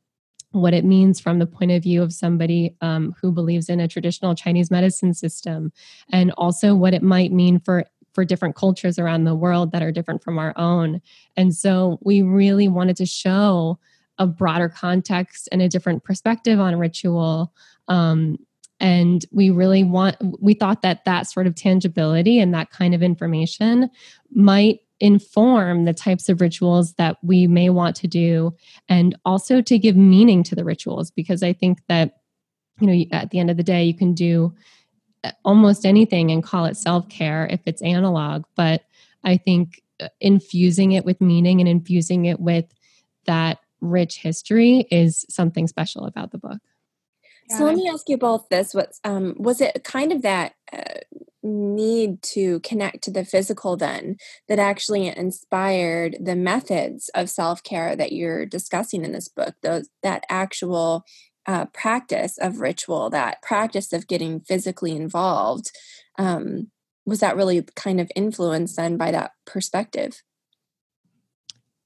what 0.53 0.75
it 0.75 0.85
means 0.85 1.19
from 1.19 1.39
the 1.39 1.47
point 1.47 1.71
of 1.71 1.83
view 1.83 2.03
of 2.03 2.13
somebody 2.13 2.77
um, 2.81 3.15
who 3.21 3.33
believes 3.33 3.69
in 3.69 3.81
a 3.81 3.89
traditional 3.89 4.35
Chinese 4.35 4.71
medicine 4.71 5.15
system, 5.15 5.73
and 6.11 6.31
also 6.37 6.75
what 6.75 6.95
it 6.95 7.03
might 7.03 7.33
mean 7.33 7.59
for 7.59 7.87
for 8.13 8.25
different 8.25 8.57
cultures 8.57 8.99
around 8.99 9.25
the 9.25 9.35
world 9.35 9.73
that 9.73 9.83
are 9.83 9.93
different 9.93 10.23
from 10.23 10.39
our 10.39 10.53
own. 10.57 11.01
And 11.37 11.55
so 11.55 11.99
we 12.03 12.23
really 12.23 12.69
wanted 12.69 12.97
to 12.97 13.07
show 13.07 13.79
a 14.19 14.27
broader 14.27 14.69
context 14.69 15.49
and 15.51 15.63
a 15.63 15.69
different 15.69 16.05
perspective 16.05 16.61
on 16.61 16.77
ritual. 16.77 17.53
Um, 17.89 18.39
and 18.79 19.25
we 19.31 19.51
really 19.51 19.85
want, 19.85 20.17
we 20.41 20.55
thought 20.55 20.83
that 20.83 21.05
that 21.05 21.23
sort 21.23 21.47
of 21.47 21.55
tangibility 21.55 22.39
and 22.39 22.53
that 22.53 22.71
kind 22.71 22.95
of 22.95 23.03
information 23.03 23.89
might 24.33 24.81
inform 25.01 25.85
the 25.85 25.93
types 25.93 26.29
of 26.29 26.41
rituals 26.41 26.95
that 26.95 27.17
we 27.23 27.47
may 27.47 27.69
want 27.71 27.97
to 27.97 28.07
do 28.07 28.55
and 28.89 29.17
also 29.25 29.61
to 29.61 29.79
give 29.79 29.97
meaning 29.97 30.45
to 30.45 30.55
the 30.55 30.65
rituals 30.65 31.11
because 31.11 31.43
I 31.43 31.53
think 31.53 31.81
that, 31.89 32.19
you 32.81 32.87
know, 32.87 33.05
at 33.11 33.31
the 33.31 33.41
end 33.41 33.51
of 33.51 33.57
the 33.57 33.65
day, 33.65 33.85
you 33.85 33.95
can 33.95 34.15
do 34.15 34.55
almost 35.45 35.87
anything 35.87 36.31
and 36.31 36.43
call 36.43 36.65
it 36.65 36.77
self 36.77 37.09
care 37.09 37.47
if 37.51 37.61
it's 37.67 37.83
analog. 37.83 38.45
But 38.57 38.85
I 39.25 39.37
think 39.37 39.83
uh, 40.01 40.09
infusing 40.21 40.93
it 40.93 41.05
with 41.05 41.21
meaning 41.21 41.61
and 41.61 41.69
infusing 41.69 42.25
it 42.25 42.41
with 42.41 42.67
that 43.27 43.59
rich 43.81 44.19
history 44.19 44.87
is 44.91 45.25
something 45.29 45.67
special 45.67 46.07
about 46.07 46.33
the 46.33 46.39
book. 46.39 46.61
So 47.51 47.65
let 47.65 47.75
me 47.75 47.91
ask 47.93 48.09
you 48.09 48.17
both 48.17 48.49
this: 48.49 48.75
What's 48.75 49.01
um, 49.05 49.35
was 49.39 49.61
it 49.61 49.85
kind 49.85 50.13
of 50.13 50.23
that 50.23 50.55
uh, 50.73 51.01
need 51.43 52.23
to 52.23 52.61
connect 52.61 53.03
to 53.05 53.11
the 53.11 53.25
physical 53.25 53.77
then 53.77 54.17
that 54.49 54.59
actually 54.59 55.09
inspired 55.09 56.17
the 56.21 56.37
methods 56.37 57.11
of 57.15 57.29
self 57.29 57.63
care 57.63 57.95
that 57.95 58.13
you're 58.13 58.47
discussing 58.47 59.05
in 59.05 59.13
this 59.13 59.29
book? 59.29 59.55
Those 59.63 59.89
that 60.03 60.25
actual 60.31 61.05
uh, 61.47 61.67
practice 61.67 62.39
of 62.39 62.61
ritual, 62.61 63.11
that 63.11 63.43
practice 63.43 63.93
of 63.93 64.07
getting 64.07 64.41
physically 64.41 64.93
involved, 64.97 65.71
um, 66.19 66.71
was 67.05 67.21
that 67.21 67.37
really 67.37 67.63
kind 67.75 68.01
of 68.01 68.11
influenced 68.15 68.77
then 68.77 68.97
by 68.97 69.11
that 69.11 69.33
perspective? 69.45 70.23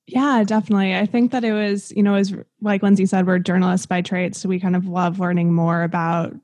Yeah, 0.07 0.45
definitely. 0.45 0.95
I 0.95 1.07
think 1.07 1.33
that 1.33 1.43
it 1.43 1.53
was, 1.53 1.91
you 1.97 2.03
know, 2.03 2.15
as 2.15 2.33
like 2.61 2.83
Lindsay 2.83 3.07
said, 3.07 3.27
we're 3.27 3.41
journalists 3.41 3.87
by 3.87 4.03
trade, 4.03 4.37
so 4.37 4.49
we 4.49 4.61
kind 4.61 4.77
of 4.77 4.87
love 4.87 5.19
learning 5.19 5.53
more 5.53 5.83
about 5.83 6.35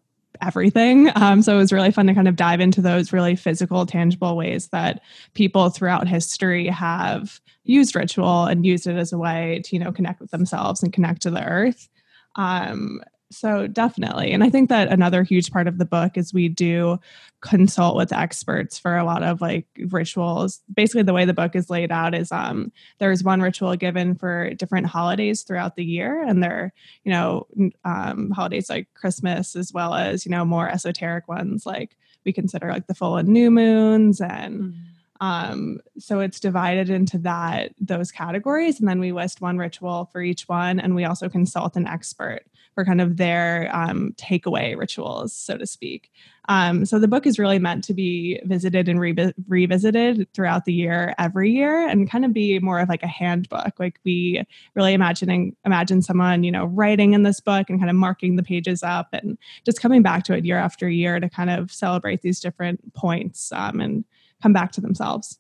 everything. 0.41 1.11
Um, 1.23 1.43
so 1.43 1.55
it 1.55 1.59
was 1.59 1.73
really 1.73 1.93
fun 1.93 2.09
to 2.09 2.15
kind 2.15 2.27
of 2.27 2.35
dive 2.35 2.61
into 2.61 2.81
those 2.81 3.13
really 3.13 3.37
physical, 3.37 3.87
tangible 3.87 4.37
ways 4.37 4.69
that 4.69 5.01
people 5.35 5.71
throughout 5.71 6.09
history 6.09 6.67
have 6.67 7.41
used 7.63 7.95
ritual 7.95 8.47
and 8.47 8.67
used 8.67 8.89
it 8.89 8.97
as 8.97 9.13
a 9.13 9.19
way 9.19 9.63
to, 9.65 9.77
you 9.77 9.83
know, 9.83 9.93
connect 9.93 10.21
with 10.21 10.33
themselves 10.33 10.83
and 10.83 10.93
connect 10.93 11.23
to 11.23 11.31
the 11.31 11.45
earth. 11.45 11.89
Um, 12.37 13.01
so 13.33 13.67
definitely. 13.67 14.33
And 14.33 14.45
I 14.45 14.51
think 14.51 14.69
that 14.69 14.93
another 14.93 15.23
huge 15.23 15.51
part 15.51 15.67
of 15.67 15.79
the 15.79 15.85
book 15.85 16.17
is 16.17 16.33
we 16.33 16.49
do 16.49 16.99
consult 17.41 17.97
with 17.97 18.13
experts 18.13 18.79
for 18.79 18.97
a 18.97 19.05
lot 19.05 19.23
of 19.23 19.41
like 19.41 19.67
rituals. 19.91 20.61
Basically 20.73 21.03
the 21.03 21.13
way 21.13 21.25
the 21.25 21.35
book 21.35 21.57
is 21.57 21.71
laid 21.71 21.91
out 21.91 22.15
is 22.15 22.31
um 22.31 22.71
there's 22.99 23.25
one 23.25 23.41
ritual 23.41 23.75
given 23.77 24.15
for 24.15 24.53
different 24.55 24.87
holidays 24.87 25.43
throughout 25.43 25.77
the 25.77 25.85
year 25.85 26.23
and 26.23 26.43
they're, 26.43 26.73
you 27.05 27.11
know, 27.11 27.47
um 27.85 28.31
holidays 28.31 28.69
like 28.69 28.89
Christmas 28.95 29.57
as 29.57 29.73
well 29.73 29.95
as, 29.95 30.25
you 30.25 30.31
know, 30.31 30.45
more 30.45 30.69
esoteric 30.69 31.27
ones 31.27 31.67
like 31.67 31.97
we 32.25 32.33
consider 32.33 32.69
like 32.69 32.87
the 32.87 32.95
full 32.95 33.17
and 33.17 33.29
new 33.29 33.51
moons 33.51 34.21
and 34.21 34.61
mm-hmm 34.61 34.89
um, 35.23 35.79
so 35.99 36.19
it's 36.19 36.41
divided 36.41 36.91
into 36.91 37.17
that 37.19 37.75
those 37.81 38.11
categories, 38.11 38.81
and 38.81 38.89
then 38.89 38.99
we 38.99 39.13
list 39.13 39.41
one 39.41 39.57
ritual 39.57 40.11
for 40.11 40.21
each 40.21 40.49
one, 40.49 40.81
and 40.81 40.97
we 40.97 41.05
also 41.05 41.29
consult 41.29 41.77
an 41.77 41.87
expert 41.87 42.43
for 42.75 42.85
kind 42.85 43.01
of 43.01 43.19
their 43.19 43.71
um, 43.73 44.15
takeaway 44.17 44.77
rituals, 44.77 45.33
so 45.33 45.57
to 45.57 45.65
speak. 45.65 46.11
Um, 46.49 46.85
so 46.85 46.99
the 46.99 47.07
book 47.07 47.25
is 47.25 47.39
really 47.39 47.61
meant 47.61 47.85
to 47.85 47.95
be 47.95 48.41
visited 48.45 48.89
and 48.89 48.99
re- 48.99 49.33
revisited 49.47 50.27
throughout 50.35 50.65
the 50.65 50.73
year, 50.73 51.15
every 51.21 51.53
year, 51.53 51.87
and 51.87 52.11
kind 52.11 52.25
of 52.25 52.33
be 52.33 52.59
more 52.59 52.81
of 52.81 52.89
like 52.89 53.05
a 53.05 53.09
handbook. 53.09 53.79
Like 53.79 54.01
we 54.05 54.43
really 54.75 54.93
imagining 54.93 55.55
imagine 55.65 56.03
someone 56.03 56.43
you 56.43 56.51
know 56.51 56.65
writing 56.65 57.15
in 57.15 57.23
this 57.23 57.39
book 57.39 57.71
and 57.71 57.79
kind 57.79 57.91
of 57.91 57.95
marking 57.95 58.35
the 58.35 58.43
pages 58.43 58.83
up 58.83 59.11
and 59.13 59.39
just 59.65 59.81
coming 59.81 60.03
back 60.03 60.25
to 60.25 60.35
it 60.35 60.45
year 60.45 60.59
after 60.59 60.89
year 60.89 61.21
to 61.21 61.29
kind 61.29 61.51
of 61.51 61.71
celebrate 61.71 62.23
these 62.23 62.41
different 62.41 62.93
points 62.95 63.53
um, 63.53 63.81
and 63.81 64.05
come 64.43 64.53
back 64.53 64.73
to 64.73 64.81
themselves. 64.81 65.39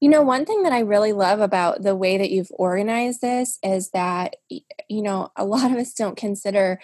You 0.00 0.08
know, 0.08 0.22
one 0.22 0.44
thing 0.44 0.62
that 0.62 0.72
I 0.72 0.80
really 0.80 1.12
love 1.12 1.40
about 1.40 1.82
the 1.82 1.96
way 1.96 2.18
that 2.18 2.30
you've 2.30 2.52
organized 2.52 3.20
this 3.20 3.58
is 3.64 3.90
that, 3.90 4.36
you 4.48 5.02
know, 5.02 5.32
a 5.36 5.44
lot 5.44 5.72
of 5.72 5.76
us 5.76 5.92
don't 5.92 6.16
consider 6.16 6.80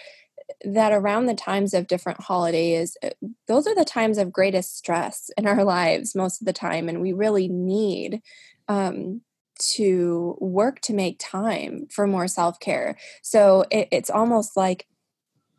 that 0.63 0.91
around 0.91 1.25
the 1.25 1.33
times 1.33 1.73
of 1.73 1.87
different 1.87 2.21
holidays, 2.21 2.97
uh, 3.01 3.09
those 3.47 3.67
are 3.67 3.75
the 3.75 3.85
times 3.85 4.17
of 4.17 4.33
greatest 4.33 4.77
stress 4.77 5.29
in 5.37 5.47
our 5.47 5.63
lives 5.65 6.13
most 6.13 6.41
of 6.41 6.45
the 6.45 6.53
time. 6.53 6.89
And 6.89 7.01
we 7.01 7.13
really 7.13 7.47
need 7.47 8.21
um, 8.67 9.21
to 9.57 10.37
work 10.39 10.81
to 10.81 10.93
make 10.93 11.17
time 11.19 11.87
for 11.89 12.07
more 12.07 12.27
self 12.27 12.59
care. 12.59 12.97
So 13.21 13.63
it, 13.71 13.87
it's 13.91 14.09
almost 14.09 14.57
like 14.57 14.87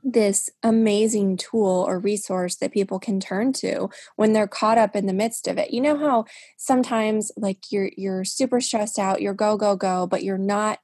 this 0.06 0.48
amazing 0.62 1.36
tool 1.36 1.84
or 1.86 1.98
resource 1.98 2.54
that 2.56 2.72
people 2.72 3.00
can 3.00 3.18
turn 3.18 3.52
to 3.52 3.90
when 4.14 4.32
they're 4.32 4.46
caught 4.46 4.78
up 4.78 4.94
in 4.94 5.06
the 5.06 5.12
midst 5.12 5.48
of 5.48 5.58
it. 5.58 5.72
You 5.72 5.80
know 5.80 5.98
how 5.98 6.26
sometimes 6.56 7.32
like 7.36 7.72
you're 7.72 7.90
you're 7.96 8.24
super 8.24 8.60
stressed 8.60 9.00
out, 9.00 9.20
you're 9.20 9.34
go 9.34 9.56
go 9.56 9.74
go, 9.74 10.06
but 10.06 10.22
you're 10.22 10.38
not 10.38 10.78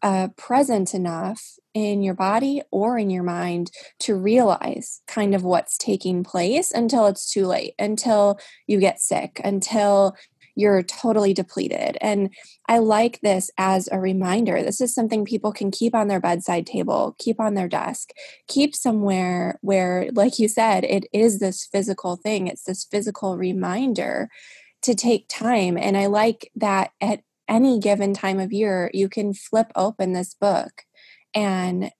uh, 0.00 0.28
present 0.36 0.94
enough 0.94 1.42
in 1.74 2.02
your 2.02 2.14
body 2.14 2.62
or 2.70 2.96
in 2.98 3.10
your 3.10 3.24
mind 3.24 3.70
to 3.98 4.14
realize 4.14 5.00
kind 5.08 5.34
of 5.34 5.42
what's 5.42 5.76
taking 5.76 6.22
place 6.22 6.70
until 6.70 7.06
it's 7.06 7.32
too 7.32 7.46
late, 7.46 7.74
until 7.80 8.38
you 8.68 8.78
get 8.78 9.00
sick, 9.00 9.40
until 9.42 10.14
you're 10.58 10.82
totally 10.82 11.32
depleted. 11.32 11.96
And 12.00 12.34
I 12.68 12.78
like 12.78 13.20
this 13.20 13.48
as 13.58 13.88
a 13.92 14.00
reminder. 14.00 14.60
This 14.60 14.80
is 14.80 14.92
something 14.92 15.24
people 15.24 15.52
can 15.52 15.70
keep 15.70 15.94
on 15.94 16.08
their 16.08 16.20
bedside 16.20 16.66
table, 16.66 17.14
keep 17.20 17.38
on 17.38 17.54
their 17.54 17.68
desk, 17.68 18.10
keep 18.48 18.74
somewhere 18.74 19.60
where, 19.62 20.08
like 20.12 20.40
you 20.40 20.48
said, 20.48 20.82
it 20.82 21.04
is 21.12 21.38
this 21.38 21.68
physical 21.70 22.16
thing, 22.16 22.48
it's 22.48 22.64
this 22.64 22.84
physical 22.84 23.38
reminder 23.38 24.28
to 24.82 24.96
take 24.96 25.28
time. 25.28 25.78
And 25.78 25.96
I 25.96 26.06
like 26.06 26.50
that 26.56 26.90
at 27.00 27.20
any 27.48 27.78
given 27.78 28.12
time 28.12 28.40
of 28.40 28.52
year, 28.52 28.90
you 28.92 29.08
can 29.08 29.34
flip 29.34 29.70
open 29.76 30.12
this 30.12 30.34
book 30.34 30.82
and 31.34 31.92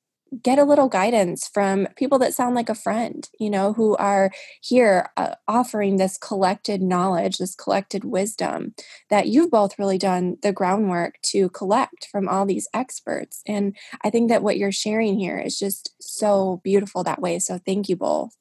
get 0.43 0.59
a 0.59 0.65
little 0.65 0.89
guidance 0.89 1.49
from 1.49 1.89
people 1.97 2.19
that 2.19 2.35
sound 2.35 2.55
like 2.55 2.69
a 2.69 2.75
friend, 2.75 3.29
you 3.39 3.51
know, 3.51 3.73
who 3.73 3.97
are 3.97 4.31
here 4.61 5.11
uh, 5.17 5.35
offering 5.47 5.97
this 5.97 6.19
collected 6.19 6.83
knowledge, 6.83 7.39
this 7.39 7.55
collected 7.55 8.05
wisdom 8.05 8.75
that 9.11 9.29
you've 9.29 9.51
both 9.51 9.79
really 9.79 9.99
done 9.99 10.37
the 10.43 10.53
groundwork 10.53 11.19
to 11.23 11.49
collect 11.51 12.09
from 12.11 12.29
all 12.29 12.45
these 12.45 12.69
experts. 12.75 13.43
And 13.47 13.77
I 14.03 14.11
think 14.11 14.29
that 14.29 14.43
what 14.43 14.59
you're 14.59 14.73
sharing 14.73 15.19
here 15.19 15.39
is 15.39 15.59
just 15.59 15.95
so 16.01 16.61
beautiful 16.63 17.03
that 17.05 17.21
way. 17.21 17.39
So 17.39 17.59
thank 17.59 17.89
you 17.89 17.97
both. 17.97 18.37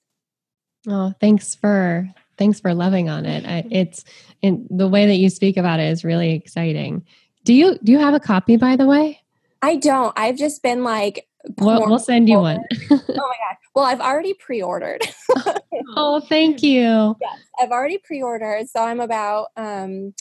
Oh, 0.88 1.14
thanks 1.20 1.56
for 1.56 2.10
thanks 2.38 2.60
for 2.60 2.74
loving 2.74 3.10
on 3.10 3.26
it. 3.26 3.46
I, 3.46 3.66
it's 3.72 4.06
in 4.42 4.68
the 4.70 4.88
way 4.88 5.06
that 5.06 5.16
you 5.16 5.30
speak 5.30 5.58
about 5.58 5.80
it 5.80 5.90
is 5.90 6.04
really 6.04 6.34
exciting. 6.34 7.06
Do 7.44 7.54
you 7.54 7.78
do 7.84 7.92
you 7.92 8.00
have 8.00 8.14
a 8.14 8.20
copy 8.20 8.58
by 8.58 8.76
the 8.76 8.86
way? 8.86 9.22
I 9.62 9.78
don't. 9.78 10.14
I've 10.18 10.38
just 10.38 10.62
been 10.62 10.84
like 10.84 11.28
We'll, 11.58 11.88
we'll 11.88 12.00
send 12.00 12.30
you 12.30 12.40
one. 12.40 12.60
oh 12.92 13.02
my 13.08 13.18
god! 13.18 13.58
Well, 13.76 13.86
I've 13.86 14.02
already 14.02 14.34
pre-ordered. 14.34 15.02
oh, 15.96 16.20
thank 16.20 16.64
you. 16.64 17.16
Yes, 17.22 17.40
I've 17.60 17.72
already 17.72 18.00
pre-ordered, 18.00 18.68
so 18.68 18.84
I'm 18.84 19.00
about 19.00 19.48
um, 19.56 20.14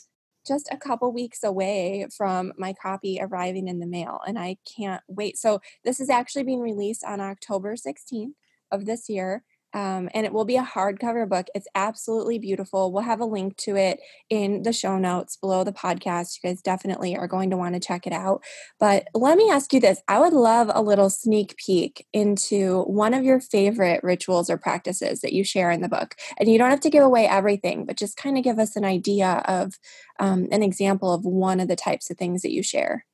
just 0.47 0.69
a 0.71 0.77
couple 0.77 1.13
weeks 1.13 1.43
away 1.43 2.07
from 2.17 2.53
my 2.57 2.75
copy 2.81 3.19
arriving 3.21 3.69
in 3.69 3.81
the 3.81 3.87
mail, 3.87 4.21
and 4.27 4.39
I 4.39 4.57
can't 4.77 5.03
wait. 5.09 5.37
So 5.39 5.61
this 5.85 6.01
is 6.01 6.11
actually 6.11 6.45
being 6.45 6.61
released 6.61 7.05
on 7.05 7.21
October 7.21 7.75
16th 7.75 8.33
of 8.71 8.87
this 8.87 9.09
year. 9.09 9.43
Um, 9.77 10.09
and 10.15 10.25
it 10.25 10.33
will 10.33 10.47
be 10.47 10.57
a 10.57 10.63
hardcover 10.63 11.29
book. 11.29 11.49
It's 11.55 11.69
absolutely 11.75 12.39
beautiful. 12.39 12.91
We'll 12.91 13.03
have 13.03 13.21
a 13.21 13.27
link 13.27 13.59
to 13.59 13.77
it 13.77 14.01
in 14.31 14.63
the 14.63 14.73
show 14.73 14.97
notes 14.97 15.37
below 15.37 15.65
the 15.65 15.73
podcast. 15.73 16.39
You 16.43 16.49
guys 16.49 16.63
definitely 16.63 17.15
are 17.15 17.29
going 17.29 17.51
to 17.51 17.59
want 17.59 17.75
to 17.75 17.81
check 17.81 18.07
it 18.07 18.13
out. 18.15 18.43
But 18.81 19.09
let 19.13 19.37
me 19.37 19.51
ask 19.51 19.75
you 19.75 19.81
this 19.81 20.01
I 20.09 20.19
would 20.19 20.33
love 20.33 20.71
a 20.73 20.81
little 20.81 21.11
sneak 21.11 21.59
peek 21.59 22.07
into 22.15 22.85
one 22.85 23.13
of 23.13 23.23
your 23.23 23.39
favorite 23.39 24.03
rituals 24.03 24.49
or 24.49 24.57
practices 24.57 25.21
that 25.21 25.35
you 25.35 25.45
share 25.45 25.71
in 25.71 25.83
the 25.83 25.91
book. 25.91 26.17
And 26.39 26.51
you 26.51 26.57
don't 26.57 26.71
have 26.71 26.81
to 26.81 26.91
give 26.91 27.05
away 27.05 27.27
everything, 27.27 27.85
but 27.85 27.99
just 27.99 28.17
kind 28.17 28.39
of 28.39 28.45
give 28.45 28.59
us 28.59 28.77
an 28.77 28.85
idea 28.87 29.43
of 29.47 29.75
um, 30.19 30.49
an 30.53 30.63
example 30.63 31.13
of 31.13 31.27
one 31.27 31.61
of 31.61 31.69
the 31.69 31.77
types 31.77 32.11
of 32.11 32.17
things 32.17 32.41
that 32.41 32.53
you 32.53 32.63
share. 32.63 33.05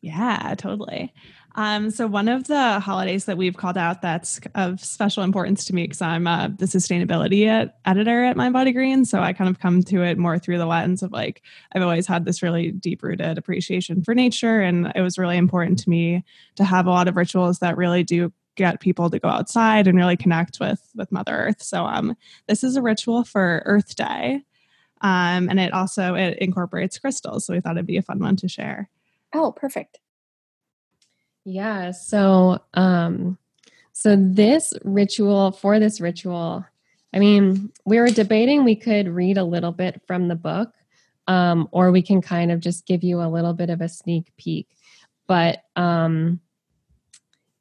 Yeah, 0.00 0.54
totally. 0.56 1.12
Um, 1.56 1.90
so 1.90 2.06
one 2.08 2.26
of 2.26 2.48
the 2.48 2.80
holidays 2.80 3.26
that 3.26 3.36
we've 3.36 3.56
called 3.56 3.78
out 3.78 4.02
that's 4.02 4.40
of 4.56 4.84
special 4.84 5.22
importance 5.22 5.64
to 5.66 5.74
me 5.74 5.84
because 5.84 6.02
I'm 6.02 6.26
uh, 6.26 6.48
the 6.48 6.66
sustainability 6.66 7.46
ed- 7.46 7.72
editor 7.84 8.24
at 8.24 8.36
Mind 8.36 8.52
Body 8.52 8.72
Green, 8.72 9.04
so 9.04 9.20
I 9.20 9.32
kind 9.32 9.48
of 9.48 9.60
come 9.60 9.82
to 9.84 10.02
it 10.02 10.18
more 10.18 10.38
through 10.38 10.58
the 10.58 10.66
lens 10.66 11.02
of 11.02 11.12
like 11.12 11.42
I've 11.72 11.82
always 11.82 12.08
had 12.08 12.24
this 12.24 12.42
really 12.42 12.72
deep 12.72 13.02
rooted 13.04 13.38
appreciation 13.38 14.02
for 14.02 14.14
nature, 14.14 14.60
and 14.60 14.90
it 14.96 15.00
was 15.00 15.16
really 15.16 15.36
important 15.36 15.78
to 15.80 15.90
me 15.90 16.24
to 16.56 16.64
have 16.64 16.86
a 16.86 16.90
lot 16.90 17.06
of 17.06 17.16
rituals 17.16 17.60
that 17.60 17.76
really 17.76 18.02
do 18.02 18.32
get 18.56 18.80
people 18.80 19.10
to 19.10 19.18
go 19.18 19.28
outside 19.28 19.86
and 19.86 19.96
really 19.96 20.16
connect 20.16 20.58
with 20.58 20.80
with 20.96 21.12
Mother 21.12 21.36
Earth. 21.36 21.62
So 21.62 21.84
um, 21.84 22.16
this 22.48 22.64
is 22.64 22.74
a 22.74 22.82
ritual 22.82 23.22
for 23.22 23.62
Earth 23.64 23.94
Day, 23.94 24.42
um, 25.02 25.48
and 25.48 25.60
it 25.60 25.72
also 25.72 26.16
it 26.16 26.38
incorporates 26.38 26.98
crystals. 26.98 27.46
So 27.46 27.54
we 27.54 27.60
thought 27.60 27.76
it'd 27.76 27.86
be 27.86 27.96
a 27.96 28.02
fun 28.02 28.18
one 28.18 28.34
to 28.36 28.48
share. 28.48 28.90
Oh, 29.32 29.52
perfect. 29.52 30.00
Yeah. 31.44 31.90
So, 31.90 32.58
um, 32.74 33.38
so 33.92 34.16
this 34.16 34.72
ritual 34.84 35.52
for 35.52 35.78
this 35.78 36.00
ritual, 36.00 36.64
I 37.12 37.18
mean, 37.18 37.70
we 37.84 37.98
were 37.98 38.08
debating 38.08 38.64
we 38.64 38.76
could 38.76 39.08
read 39.08 39.38
a 39.38 39.44
little 39.44 39.72
bit 39.72 40.00
from 40.06 40.28
the 40.28 40.34
book, 40.34 40.72
um, 41.28 41.68
or 41.70 41.92
we 41.92 42.02
can 42.02 42.20
kind 42.20 42.50
of 42.50 42.60
just 42.60 42.86
give 42.86 43.04
you 43.04 43.20
a 43.20 43.28
little 43.28 43.52
bit 43.52 43.70
of 43.70 43.80
a 43.80 43.88
sneak 43.88 44.32
peek. 44.36 44.68
But 45.26 45.62
um, 45.76 46.40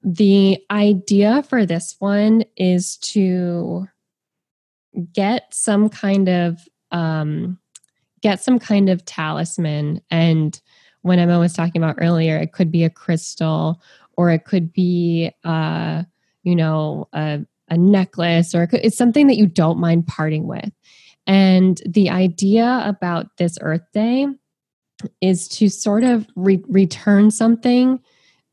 the 0.02 0.64
idea 0.72 1.44
for 1.44 1.66
this 1.66 1.96
one 2.00 2.44
is 2.58 2.98
to 2.98 3.88
get 5.14 5.54
some 5.54 5.90
kind 5.90 6.30
of 6.30 6.60
um, 6.92 7.60
get 8.22 8.42
some 8.42 8.60
kind 8.60 8.90
of 8.90 9.06
talisman 9.06 10.02
and 10.10 10.60
when 11.04 11.20
Emma 11.20 11.38
was 11.38 11.54
talking 11.54 11.82
about 11.82 11.98
earlier, 12.00 12.38
it 12.38 12.54
could 12.54 12.72
be 12.72 12.84
a 12.84 12.90
crystal 12.90 13.82
or 14.18 14.32
it 14.32 14.46
could 14.46 14.74
be, 14.74 15.32
uh, 15.44 16.04
you 16.44 16.56
know, 16.56 17.08
a, 17.14 17.42
a 17.70 17.78
necklace 17.78 18.56
or 18.56 18.64
it 18.64 18.68
could, 18.68 18.82
it's 18.84 18.98
something 18.98 19.28
that 19.28 19.38
you 19.38 19.46
don't 19.46 19.80
mind 19.80 20.08
parting 20.08 20.48
with. 20.48 20.72
And 21.28 21.82
the 21.86 22.10
idea 22.10 22.82
about 22.86 23.38
this 23.38 23.58
Earth 23.62 23.86
Day 23.94 24.28
is 25.22 25.48
to 25.50 25.70
sort 25.70 26.04
of 26.04 26.28
re- 26.36 26.64
return 26.68 27.32
something 27.32 28.00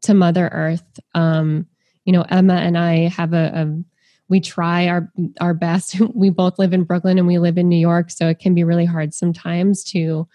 to 0.02 0.14
Mother 0.14 0.48
Earth. 0.52 1.00
Um, 1.14 1.66
you 2.04 2.12
know, 2.12 2.24
Emma 2.28 2.54
and 2.54 2.78
I 2.78 3.08
have 3.08 3.32
a, 3.32 3.52
a 3.54 3.82
we 4.28 4.40
try 4.40 4.88
our 4.88 5.12
our 5.40 5.54
best. 5.54 6.00
we 6.14 6.30
both 6.30 6.58
live 6.58 6.72
in 6.72 6.84
Brooklyn 6.84 7.18
and 7.18 7.26
we 7.26 7.38
live 7.38 7.58
in 7.58 7.68
New 7.68 7.76
York, 7.76 8.10
so 8.10 8.28
it 8.28 8.38
can 8.38 8.54
be 8.54 8.64
really 8.64 8.86
hard 8.86 9.12
sometimes 9.12 9.84
to 9.84 10.26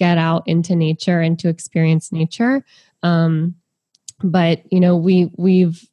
get 0.00 0.16
out 0.18 0.42
into 0.46 0.74
nature 0.74 1.20
and 1.20 1.38
to 1.38 1.48
experience 1.48 2.10
nature. 2.10 2.64
Um, 3.02 3.54
but 4.24 4.62
you 4.72 4.80
know, 4.80 4.96
we 4.96 5.30
we've 5.36 5.86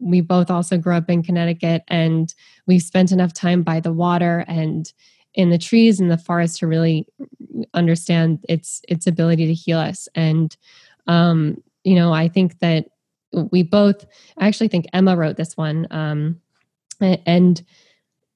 we 0.00 0.20
both 0.20 0.50
also 0.50 0.76
grew 0.76 0.96
up 0.96 1.08
in 1.08 1.22
Connecticut 1.22 1.84
and 1.88 2.34
we've 2.66 2.82
spent 2.82 3.12
enough 3.12 3.32
time 3.32 3.62
by 3.62 3.78
the 3.78 3.92
water 3.92 4.44
and 4.48 4.92
in 5.34 5.50
the 5.50 5.58
trees 5.58 6.00
and 6.00 6.10
the 6.10 6.18
forest 6.18 6.58
to 6.58 6.66
really 6.66 7.06
understand 7.72 8.44
its 8.48 8.82
its 8.88 9.06
ability 9.06 9.46
to 9.46 9.54
heal 9.54 9.78
us 9.78 10.08
and 10.16 10.56
um 11.06 11.62
you 11.84 11.94
know 11.94 12.12
i 12.12 12.26
think 12.26 12.58
that 12.58 12.86
we 13.52 13.62
both 13.62 14.06
i 14.38 14.48
actually 14.48 14.66
think 14.66 14.86
emma 14.92 15.16
wrote 15.16 15.36
this 15.36 15.56
one 15.56 15.86
um 15.92 16.40
and 17.00 17.62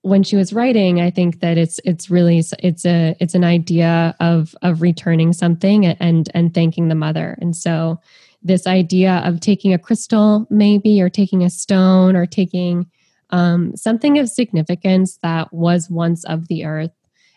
when 0.04 0.22
she 0.22 0.36
was 0.36 0.52
writing 0.52 1.00
i 1.00 1.10
think 1.10 1.40
that 1.40 1.56
it's 1.56 1.80
it's 1.84 2.10
really 2.10 2.42
it's 2.58 2.84
a 2.84 3.16
it's 3.20 3.34
an 3.34 3.44
idea 3.44 4.14
of 4.20 4.54
of 4.62 4.82
returning 4.82 5.32
something 5.32 5.86
and 5.86 6.30
and 6.34 6.52
thanking 6.54 6.88
the 6.88 6.94
mother. 6.94 7.36
And 7.40 7.56
so 7.56 8.00
this 8.42 8.66
idea 8.66 9.22
of 9.24 9.40
taking 9.40 9.72
a 9.72 9.78
crystal 9.78 10.46
maybe 10.50 11.00
or 11.00 11.08
taking 11.08 11.42
a 11.42 11.50
stone 11.50 12.14
or 12.14 12.26
taking 12.26 12.86
um, 13.30 13.74
something 13.74 14.18
of 14.18 14.28
significance 14.28 15.18
that 15.22 15.52
was 15.52 15.88
once 15.90 16.24
of 16.24 16.48
the 16.48 16.66
earth 16.66 16.92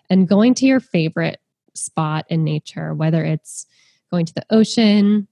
and 0.10 0.28
going 0.28 0.54
to 0.56 0.66
your 0.66 0.82
favorite 0.82 1.40
spot 1.74 2.26
in 2.30 2.44
nature 2.44 2.94
whether 2.94 3.24
it's 3.24 3.66
going 4.12 4.26
to 4.26 4.34
the 4.34 4.46
ocean 4.50 5.28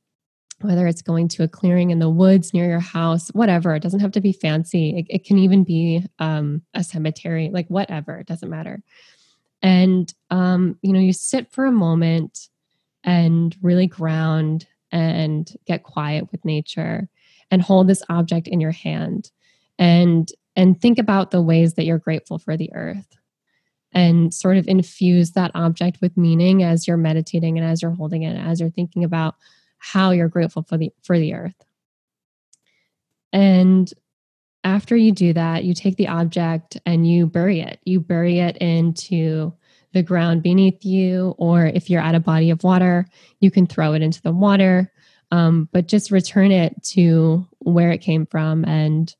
whether 0.61 0.87
it's 0.87 1.01
going 1.01 1.27
to 1.27 1.43
a 1.43 1.47
clearing 1.47 1.91
in 1.91 1.99
the 1.99 2.09
woods 2.09 2.53
near 2.53 2.69
your 2.69 2.79
house, 2.79 3.29
whatever. 3.29 3.75
It 3.75 3.83
doesn't 3.83 3.99
have 3.99 4.13
to 4.13 4.21
be 4.21 4.31
fancy. 4.31 4.97
It, 4.97 5.05
it 5.09 5.25
can 5.25 5.37
even 5.37 5.63
be 5.63 6.05
um, 6.19 6.61
a 6.73 6.83
cemetery, 6.83 7.49
like 7.51 7.67
whatever. 7.67 8.17
It 8.17 8.27
doesn't 8.27 8.49
matter. 8.49 8.81
And 9.61 10.13
um, 10.29 10.77
you 10.81 10.93
know, 10.93 10.99
you 10.99 11.13
sit 11.13 11.51
for 11.51 11.65
a 11.65 11.71
moment 11.71 12.49
and 13.03 13.55
really 13.61 13.87
ground 13.87 14.67
and 14.91 15.51
get 15.65 15.83
quiet 15.83 16.31
with 16.31 16.45
nature 16.45 17.09
and 17.51 17.61
hold 17.61 17.87
this 17.87 18.03
object 18.09 18.47
in 18.47 18.59
your 18.59 18.71
hand 18.71 19.31
and 19.77 20.29
and 20.55 20.79
think 20.79 20.97
about 20.97 21.31
the 21.31 21.41
ways 21.41 21.73
that 21.73 21.85
you're 21.85 21.97
grateful 21.97 22.37
for 22.37 22.55
the 22.55 22.71
earth 22.73 23.17
and 23.91 24.33
sort 24.33 24.57
of 24.57 24.67
infuse 24.67 25.31
that 25.31 25.51
object 25.53 25.99
with 26.01 26.15
meaning 26.17 26.63
as 26.63 26.87
you're 26.87 26.97
meditating 26.97 27.57
and 27.57 27.67
as 27.67 27.81
you're 27.81 27.91
holding 27.91 28.23
it 28.23 28.37
as 28.37 28.59
you're 28.59 28.69
thinking 28.69 29.03
about 29.03 29.35
how 29.85 30.11
you're 30.11 30.27
grateful 30.27 30.63
for 30.63 30.77
the 30.77 30.91
for 31.03 31.19
the 31.19 31.33
earth. 31.33 31.55
And 33.31 33.91
after 34.63 34.95
you 34.95 35.11
do 35.11 35.31
that, 35.33 35.63
you 35.63 35.75
take 35.75 35.95
the 35.95 36.07
object 36.07 36.77
and 36.85 37.07
you 37.07 37.27
bury 37.27 37.59
it. 37.59 37.79
You 37.85 37.99
bury 37.99 38.39
it 38.39 38.57
into 38.57 39.53
the 39.93 40.01
ground 40.01 40.41
beneath 40.41 40.83
you, 40.83 41.35
or 41.37 41.67
if 41.67 41.89
you're 41.89 42.01
at 42.01 42.15
a 42.15 42.19
body 42.19 42.49
of 42.49 42.63
water, 42.63 43.05
you 43.39 43.51
can 43.51 43.67
throw 43.67 43.93
it 43.93 44.01
into 44.01 44.21
the 44.21 44.31
water. 44.31 44.91
Um, 45.31 45.69
but 45.71 45.87
just 45.87 46.11
return 46.11 46.51
it 46.51 46.81
to 46.93 47.47
where 47.59 47.91
it 47.91 47.99
came 47.99 48.25
from 48.25 48.65
and 48.65 49.13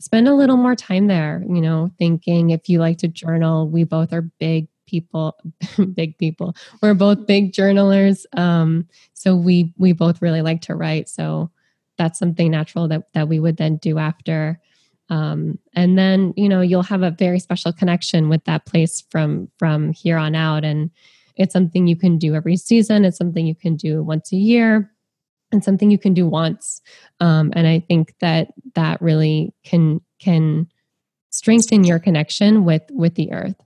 spend 0.00 0.28
a 0.28 0.34
little 0.34 0.56
more 0.56 0.76
time 0.76 1.08
there. 1.08 1.42
You 1.48 1.60
know, 1.60 1.90
thinking 1.98 2.50
if 2.50 2.68
you 2.68 2.78
like 2.78 2.98
to 2.98 3.08
journal, 3.08 3.68
we 3.68 3.84
both 3.84 4.12
are 4.12 4.30
big 4.38 4.68
people 4.86 5.36
big 5.94 6.16
people. 6.18 6.54
We're 6.82 6.94
both 6.94 7.26
big 7.26 7.52
journalers 7.52 8.26
um, 8.34 8.88
so 9.14 9.34
we 9.34 9.72
we 9.76 9.92
both 9.92 10.22
really 10.22 10.42
like 10.42 10.62
to 10.62 10.74
write 10.74 11.08
so 11.08 11.50
that's 11.96 12.18
something 12.18 12.50
natural 12.50 12.88
that 12.88 13.12
that 13.14 13.28
we 13.28 13.40
would 13.40 13.56
then 13.56 13.76
do 13.76 13.98
after. 13.98 14.60
Um, 15.08 15.58
and 15.74 15.96
then 15.96 16.34
you 16.36 16.48
know 16.48 16.60
you'll 16.60 16.82
have 16.82 17.02
a 17.02 17.12
very 17.12 17.38
special 17.38 17.72
connection 17.72 18.28
with 18.28 18.44
that 18.44 18.66
place 18.66 19.04
from 19.10 19.48
from 19.58 19.92
here 19.92 20.16
on 20.18 20.34
out 20.34 20.64
and 20.64 20.90
it's 21.36 21.52
something 21.52 21.86
you 21.86 21.96
can 21.96 22.18
do 22.18 22.34
every 22.34 22.56
season 22.56 23.04
it's 23.04 23.18
something 23.18 23.46
you 23.46 23.54
can 23.54 23.76
do 23.76 24.02
once 24.02 24.32
a 24.32 24.36
year 24.36 24.90
and 25.52 25.62
something 25.62 25.90
you 25.92 25.98
can 25.98 26.12
do 26.12 26.26
once. 26.26 26.82
Um, 27.20 27.52
and 27.54 27.68
i 27.68 27.78
think 27.78 28.14
that 28.20 28.48
that 28.74 29.00
really 29.00 29.54
can 29.62 30.00
can 30.18 30.66
strengthen 31.30 31.84
your 31.84 32.00
connection 32.00 32.64
with 32.64 32.82
with 32.90 33.14
the 33.14 33.32
earth 33.32 33.65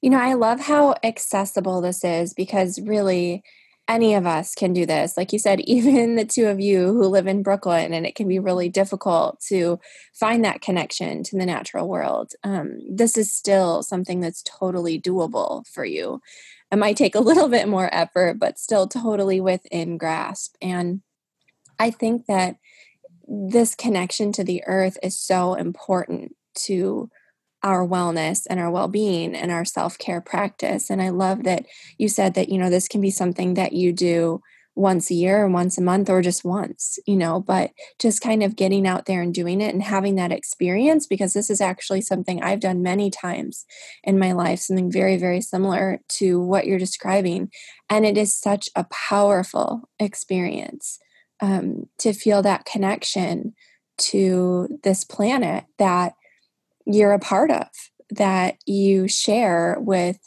you 0.00 0.10
know, 0.10 0.20
I 0.20 0.34
love 0.34 0.60
how 0.60 0.94
accessible 1.02 1.80
this 1.80 2.04
is 2.04 2.34
because 2.34 2.80
really 2.80 3.42
any 3.88 4.14
of 4.14 4.26
us 4.26 4.54
can 4.54 4.74
do 4.74 4.84
this. 4.84 5.16
Like 5.16 5.32
you 5.32 5.38
said, 5.38 5.60
even 5.60 6.16
the 6.16 6.24
two 6.24 6.46
of 6.46 6.60
you 6.60 6.92
who 6.92 7.06
live 7.06 7.26
in 7.26 7.42
Brooklyn, 7.42 7.94
and 7.94 8.06
it 8.06 8.14
can 8.14 8.28
be 8.28 8.38
really 8.38 8.68
difficult 8.68 9.40
to 9.48 9.80
find 10.14 10.44
that 10.44 10.60
connection 10.60 11.22
to 11.24 11.38
the 11.38 11.46
natural 11.46 11.88
world. 11.88 12.32
Um, 12.44 12.78
this 12.88 13.16
is 13.16 13.32
still 13.32 13.82
something 13.82 14.20
that's 14.20 14.42
totally 14.42 15.00
doable 15.00 15.66
for 15.66 15.84
you. 15.84 16.20
It 16.70 16.76
might 16.76 16.96
take 16.96 17.14
a 17.14 17.20
little 17.28 17.48
bit 17.48 17.68
more 17.68 17.92
effort, 17.92 18.38
but 18.38 18.58
still 18.58 18.86
totally 18.86 19.40
within 19.40 19.96
grasp. 19.96 20.54
And 20.60 21.00
I 21.78 21.90
think 21.90 22.26
that 22.26 22.56
this 23.26 23.74
connection 23.74 24.32
to 24.32 24.44
the 24.44 24.62
earth 24.66 24.96
is 25.02 25.18
so 25.18 25.54
important 25.54 26.34
to 26.54 27.10
our 27.62 27.86
wellness 27.86 28.46
and 28.48 28.60
our 28.60 28.70
well-being 28.70 29.34
and 29.34 29.50
our 29.50 29.64
self-care 29.64 30.20
practice 30.20 30.90
and 30.90 31.02
i 31.02 31.08
love 31.08 31.44
that 31.44 31.64
you 31.98 32.08
said 32.08 32.34
that 32.34 32.48
you 32.48 32.58
know 32.58 32.70
this 32.70 32.88
can 32.88 33.00
be 33.00 33.10
something 33.10 33.54
that 33.54 33.72
you 33.72 33.92
do 33.92 34.40
once 34.78 35.10
a 35.10 35.14
year 35.14 35.42
or 35.42 35.48
once 35.48 35.76
a 35.76 35.82
month 35.82 36.08
or 36.08 36.22
just 36.22 36.44
once 36.44 37.00
you 37.04 37.16
know 37.16 37.40
but 37.40 37.72
just 37.98 38.22
kind 38.22 38.44
of 38.44 38.54
getting 38.54 38.86
out 38.86 39.06
there 39.06 39.20
and 39.20 39.34
doing 39.34 39.60
it 39.60 39.74
and 39.74 39.82
having 39.82 40.14
that 40.14 40.30
experience 40.30 41.04
because 41.04 41.32
this 41.32 41.50
is 41.50 41.60
actually 41.60 42.00
something 42.00 42.40
i've 42.42 42.60
done 42.60 42.80
many 42.80 43.10
times 43.10 43.66
in 44.04 44.20
my 44.20 44.30
life 44.30 44.60
something 44.60 44.90
very 44.90 45.16
very 45.16 45.40
similar 45.40 46.00
to 46.08 46.40
what 46.40 46.64
you're 46.64 46.78
describing 46.78 47.50
and 47.90 48.06
it 48.06 48.16
is 48.16 48.32
such 48.32 48.68
a 48.76 48.84
powerful 48.84 49.88
experience 49.98 51.00
um, 51.40 51.88
to 51.98 52.12
feel 52.12 52.40
that 52.42 52.64
connection 52.64 53.54
to 53.98 54.78
this 54.84 55.04
planet 55.04 55.64
that 55.78 56.14
you're 56.88 57.12
a 57.12 57.18
part 57.18 57.50
of, 57.50 57.68
that 58.10 58.56
you 58.66 59.06
share 59.06 59.76
with 59.80 60.18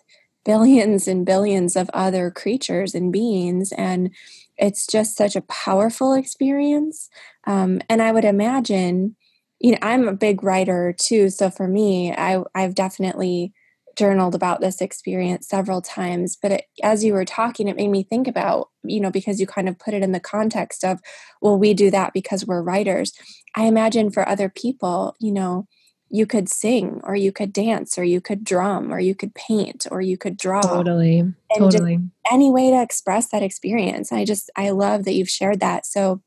billions 0.45 1.08
and 1.08 1.26
billions 1.26 1.76
of 1.76 1.89
other 1.93 2.32
creatures 2.32 2.95
and 2.95 3.12
beings. 3.12 3.71
And 3.74 4.12
it's 4.58 4.88
just 4.88 5.17
such 5.17 5.36
a 5.36 5.41
powerful 5.41 6.13
experience. 6.13 7.10
Um, 7.45 7.82
and 7.89 8.02
I 8.02 8.12
would 8.12 8.26
imagine, 8.26 9.15
you 9.60 9.71
know, 9.71 9.78
I'm 9.82 10.08
a 10.08 10.13
big 10.13 10.43
writer 10.43 10.95
too. 10.97 11.30
So 11.30 11.50
for 11.50 11.67
me, 11.67 12.13
I, 12.13 12.43
I've 12.56 12.76
definitely 12.76 13.54
journaled 13.97 14.36
about 14.36 14.62
this 14.62 14.82
experience 14.82 15.47
several 15.47 15.82
times 15.82 16.38
but 16.41 16.52
it, 16.52 16.65
as 16.82 17.04
you 17.04 17.13
were 17.13 17.26
talking 17.26 17.67
it 17.67 17.76
made 17.76 17.89
me 17.89 18.04
think 18.04 18.28
about 18.28 18.69
you 18.84 19.02
know 19.02 19.12
because 19.12 19.39
you 19.39 19.45
kind 19.45 19.67
of 19.67 19.78
put 19.78 19.93
it 19.93 20.02
in 20.02 20.13
the 20.13 20.19
context 20.19 20.86
of 20.86 21.00
well 21.41 21.58
we 21.58 21.74
do 21.74 21.91
that 21.91 22.13
because 22.13 22.45
we're 22.45 22.62
writers 22.62 23.12
i 23.56 23.63
imagine 23.63 24.10
for 24.10 24.28
other 24.28 24.47
people 24.50 25.13
you 25.19 25.32
know 25.32 25.67
you 26.12 26.26
could 26.26 26.50
sing 26.50 27.00
or 27.04 27.15
you 27.15 27.32
could 27.32 27.54
dance 27.54 27.97
or 27.97 28.04
you 28.04 28.21
could 28.21 28.43
drum 28.43 28.93
or 28.93 29.00
you 29.00 29.15
could 29.15 29.34
paint 29.34 29.88
or 29.89 30.02
you 30.02 30.17
could 30.17 30.38
draw. 30.38 30.62
Totally 30.62 31.34
totally. 31.58 32.00
any 32.32 32.52
way 32.52 32.69
to 32.69 32.82
express 32.82 33.30
that 33.30 33.43
experience. 33.43 34.12
I 34.12 34.26
just 34.26 34.50
i 34.56 34.69
love 34.69 35.06
that 35.06 35.13
you've 35.13 35.30
shared 35.30 35.60
that. 35.60 35.86
So 35.86 36.21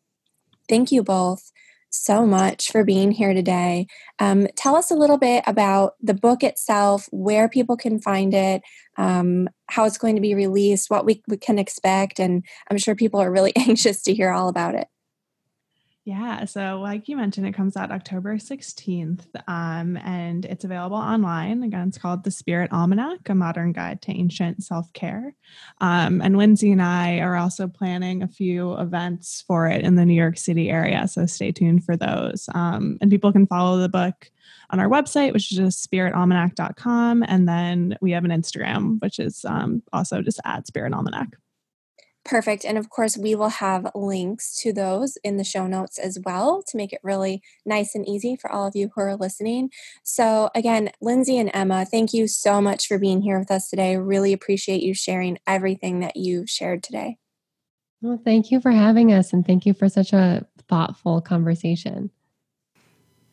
thank 0.68 0.90
you 0.92 1.02
both 1.02 1.50
so 1.90 2.26
much 2.26 2.72
for 2.72 2.82
being 2.82 3.12
here 3.12 3.32
today. 3.32 3.86
Um, 4.18 4.48
tell 4.56 4.74
us 4.74 4.90
a 4.90 4.96
little 4.96 5.18
bit 5.18 5.44
about 5.46 5.94
the 6.02 6.14
book 6.14 6.42
itself 6.42 7.08
where 7.12 7.48
people 7.48 7.76
can 7.76 8.00
find 8.00 8.34
it 8.34 8.62
um, 8.96 9.48
how 9.68 9.84
it's 9.84 9.98
going 9.98 10.14
to 10.14 10.20
be 10.20 10.34
released 10.34 10.90
what 10.90 11.04
we, 11.04 11.22
we 11.26 11.36
can 11.36 11.58
expect 11.58 12.20
and 12.20 12.44
i'm 12.70 12.78
sure 12.78 12.94
people 12.94 13.20
are 13.20 13.30
really 13.30 13.54
anxious 13.56 14.02
to 14.02 14.14
hear 14.14 14.30
all 14.30 14.48
about 14.48 14.74
it 14.74 14.88
yeah, 16.04 16.44
so 16.44 16.80
like 16.82 17.08
you 17.08 17.16
mentioned, 17.16 17.46
it 17.46 17.54
comes 17.54 17.78
out 17.78 17.90
October 17.90 18.36
16th, 18.36 19.24
um, 19.48 19.96
and 19.96 20.44
it's 20.44 20.64
available 20.64 20.98
online. 20.98 21.62
Again, 21.62 21.88
it's 21.88 21.96
called 21.96 22.24
The 22.24 22.30
Spirit 22.30 22.70
Almanac, 22.72 23.26
a 23.30 23.34
modern 23.34 23.72
guide 23.72 24.02
to 24.02 24.12
ancient 24.12 24.62
self 24.62 24.92
care. 24.92 25.34
Um, 25.80 26.20
and 26.20 26.36
Lindsay 26.36 26.70
and 26.72 26.82
I 26.82 27.20
are 27.20 27.36
also 27.36 27.68
planning 27.68 28.22
a 28.22 28.28
few 28.28 28.74
events 28.74 29.44
for 29.46 29.66
it 29.66 29.82
in 29.82 29.94
the 29.94 30.04
New 30.04 30.12
York 30.12 30.36
City 30.36 30.70
area, 30.70 31.08
so 31.08 31.24
stay 31.24 31.52
tuned 31.52 31.84
for 31.84 31.96
those. 31.96 32.50
Um, 32.54 32.98
and 33.00 33.10
people 33.10 33.32
can 33.32 33.46
follow 33.46 33.78
the 33.78 33.88
book 33.88 34.30
on 34.68 34.80
our 34.80 34.88
website, 34.90 35.32
which 35.32 35.52
is 35.52 35.56
just 35.56 35.90
spiritalmanac.com. 35.90 37.24
And 37.26 37.48
then 37.48 37.96
we 38.02 38.10
have 38.10 38.26
an 38.26 38.30
Instagram, 38.30 39.00
which 39.00 39.18
is 39.18 39.46
um, 39.46 39.82
also 39.90 40.20
just 40.20 40.40
at 40.44 40.66
Spirit 40.66 40.92
Almanac. 40.92 41.28
Perfect. 42.24 42.64
And 42.64 42.78
of 42.78 42.88
course, 42.88 43.18
we 43.18 43.34
will 43.34 43.50
have 43.50 43.90
links 43.94 44.54
to 44.62 44.72
those 44.72 45.18
in 45.22 45.36
the 45.36 45.44
show 45.44 45.66
notes 45.66 45.98
as 45.98 46.18
well 46.24 46.62
to 46.68 46.76
make 46.76 46.92
it 46.92 47.00
really 47.02 47.42
nice 47.66 47.94
and 47.94 48.08
easy 48.08 48.34
for 48.34 48.50
all 48.50 48.66
of 48.66 48.74
you 48.74 48.90
who 48.94 49.02
are 49.02 49.16
listening. 49.16 49.70
So, 50.02 50.48
again, 50.54 50.90
Lindsay 51.02 51.36
and 51.36 51.50
Emma, 51.52 51.84
thank 51.84 52.14
you 52.14 52.26
so 52.26 52.62
much 52.62 52.86
for 52.86 52.98
being 52.98 53.20
here 53.20 53.38
with 53.38 53.50
us 53.50 53.68
today. 53.68 53.98
Really 53.98 54.32
appreciate 54.32 54.82
you 54.82 54.94
sharing 54.94 55.38
everything 55.46 56.00
that 56.00 56.16
you 56.16 56.46
shared 56.46 56.82
today. 56.82 57.18
Well, 58.00 58.20
thank 58.22 58.50
you 58.50 58.60
for 58.60 58.70
having 58.70 59.12
us 59.12 59.32
and 59.34 59.46
thank 59.46 59.66
you 59.66 59.74
for 59.74 59.90
such 59.90 60.14
a 60.14 60.46
thoughtful 60.68 61.20
conversation. 61.20 62.10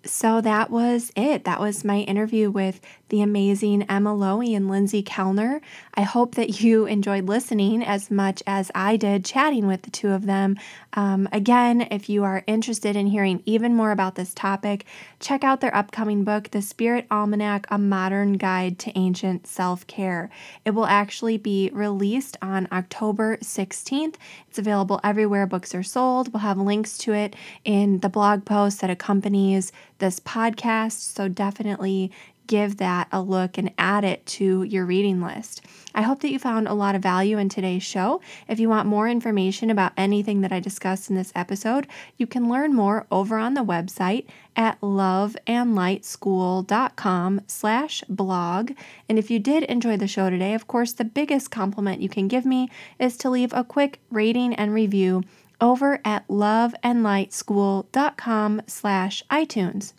So 0.03 0.41
that 0.41 0.71
was 0.71 1.11
it. 1.15 1.43
That 1.43 1.59
was 1.59 1.85
my 1.85 1.99
interview 1.99 2.49
with 2.49 2.81
the 3.09 3.21
amazing 3.21 3.83
Emma 3.83 4.15
Loewe 4.15 4.55
and 4.55 4.67
Lindsay 4.67 5.03
Kellner. 5.03 5.61
I 5.93 6.01
hope 6.01 6.35
that 6.35 6.61
you 6.61 6.85
enjoyed 6.87 7.27
listening 7.27 7.83
as 7.83 8.09
much 8.09 8.41
as 8.47 8.71
I 8.73 8.97
did 8.97 9.23
chatting 9.23 9.67
with 9.67 9.83
the 9.83 9.91
two 9.91 10.09
of 10.09 10.25
them. 10.25 10.57
Um, 10.93 11.29
again, 11.31 11.87
if 11.91 12.09
you 12.09 12.23
are 12.23 12.43
interested 12.47 12.95
in 12.95 13.07
hearing 13.07 13.43
even 13.45 13.75
more 13.75 13.91
about 13.91 14.15
this 14.15 14.33
topic, 14.33 14.85
check 15.19 15.43
out 15.43 15.61
their 15.61 15.75
upcoming 15.75 16.23
book, 16.23 16.49
The 16.49 16.61
Spirit 16.61 17.05
Almanac 17.11 17.67
A 17.69 17.77
Modern 17.77 18.33
Guide 18.33 18.79
to 18.79 18.97
Ancient 18.97 19.45
Self 19.45 19.85
Care. 19.85 20.29
It 20.65 20.71
will 20.71 20.87
actually 20.87 21.37
be 21.37 21.69
released 21.73 22.37
on 22.41 22.67
October 22.71 23.37
16th. 23.37 24.15
It's 24.49 24.59
available 24.59 24.99
everywhere 25.03 25.45
books 25.45 25.75
are 25.75 25.83
sold. 25.83 26.33
We'll 26.33 26.41
have 26.41 26.57
links 26.57 26.97
to 26.99 27.13
it 27.13 27.35
in 27.63 27.99
the 27.99 28.09
blog 28.09 28.45
post 28.45 28.81
that 28.81 28.89
accompanies 28.89 29.71
this 30.01 30.19
podcast. 30.19 31.13
So 31.13 31.29
definitely 31.29 32.11
give 32.47 32.77
that 32.77 33.07
a 33.13 33.21
look 33.21 33.55
and 33.57 33.71
add 33.77 34.03
it 34.03 34.25
to 34.25 34.63
your 34.63 34.85
reading 34.85 35.21
list. 35.21 35.61
I 35.95 36.01
hope 36.01 36.19
that 36.19 36.31
you 36.31 36.39
found 36.39 36.67
a 36.67 36.73
lot 36.73 36.95
of 36.95 37.01
value 37.01 37.37
in 37.37 37.47
today's 37.47 37.83
show. 37.83 38.19
If 38.49 38.59
you 38.59 38.67
want 38.67 38.89
more 38.89 39.07
information 39.07 39.69
about 39.69 39.93
anything 39.95 40.41
that 40.41 40.51
I 40.51 40.59
discussed 40.59 41.09
in 41.09 41.15
this 41.15 41.31
episode, 41.33 41.87
you 42.17 42.27
can 42.27 42.49
learn 42.49 42.73
more 42.73 43.07
over 43.09 43.37
on 43.37 43.53
the 43.53 43.63
website 43.63 44.25
at 44.53 44.81
loveandlightschool.com 44.81 47.41
slash 47.47 48.03
blog. 48.09 48.71
And 49.07 49.17
if 49.17 49.31
you 49.31 49.39
did 49.39 49.63
enjoy 49.63 49.95
the 49.95 50.07
show 50.07 50.29
today, 50.29 50.53
of 50.53 50.67
course, 50.67 50.91
the 50.91 51.05
biggest 51.05 51.51
compliment 51.51 52.01
you 52.01 52.09
can 52.09 52.27
give 52.27 52.45
me 52.45 52.69
is 52.99 53.15
to 53.17 53.29
leave 53.29 53.53
a 53.53 53.63
quick 53.63 54.01
rating 54.09 54.53
and 54.55 54.73
review 54.73 55.23
over 55.61 56.01
at 56.03 56.27
loveandlightschool.com 56.27 58.61
slash 58.67 59.23
iTunes. 59.29 59.93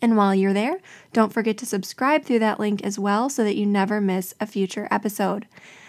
And 0.00 0.16
while 0.16 0.32
you're 0.34 0.52
there, 0.52 0.78
don't 1.12 1.32
forget 1.32 1.56
to 1.58 1.66
subscribe 1.66 2.24
through 2.24 2.38
that 2.40 2.58
link 2.60 2.82
as 2.82 2.98
well 2.98 3.30
so 3.30 3.44
that 3.44 3.54
you 3.56 3.64
never 3.64 4.00
miss 4.00 4.34
a 4.40 4.46
future 4.46 4.88
episode. 4.90 5.46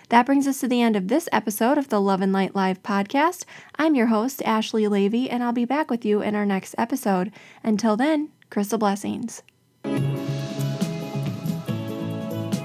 That 0.10 0.28
brings 0.28 0.48
us 0.48 0.60
to 0.60 0.68
the 0.68 0.82
end 0.82 0.96
of 0.96 1.08
this 1.08 1.28
episode 1.32 1.80
of 1.80 1.90
the 1.90 2.00
Love 2.00 2.22
and 2.22 2.32
Light 2.32 2.56
Live 2.56 2.84
podcast. 2.84 3.46
I'm 3.78 3.96
your 3.96 4.06
host, 4.08 4.44
Ashley 4.46 4.88
Leavy, 4.88 5.28
and 5.30 5.44
I'll 5.44 5.54
be 5.54 5.66
back 5.66 5.90
with 5.90 6.06
you 6.06 6.22
in 6.22 6.36
our 6.36 6.46
next 6.46 6.76
episode. 6.78 7.32
Until 7.64 7.98
then, 7.98 8.30
crystal 8.52 8.78
blessings. 8.78 9.42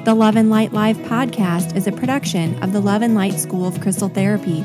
The 0.05 0.15
Love 0.15 0.37
and 0.37 0.51
Light 0.51 0.75
Live 0.75 0.99
podcast 0.99 1.75
is 1.75 1.87
a 1.87 1.93
production 1.93 2.63
of 2.63 2.73
the 2.73 2.81
Love 2.81 3.01
and 3.03 3.15
Light 3.15 3.41
School 3.41 3.67
of 3.67 3.81
Crystal 3.81 4.09
Therapy. 4.09 4.65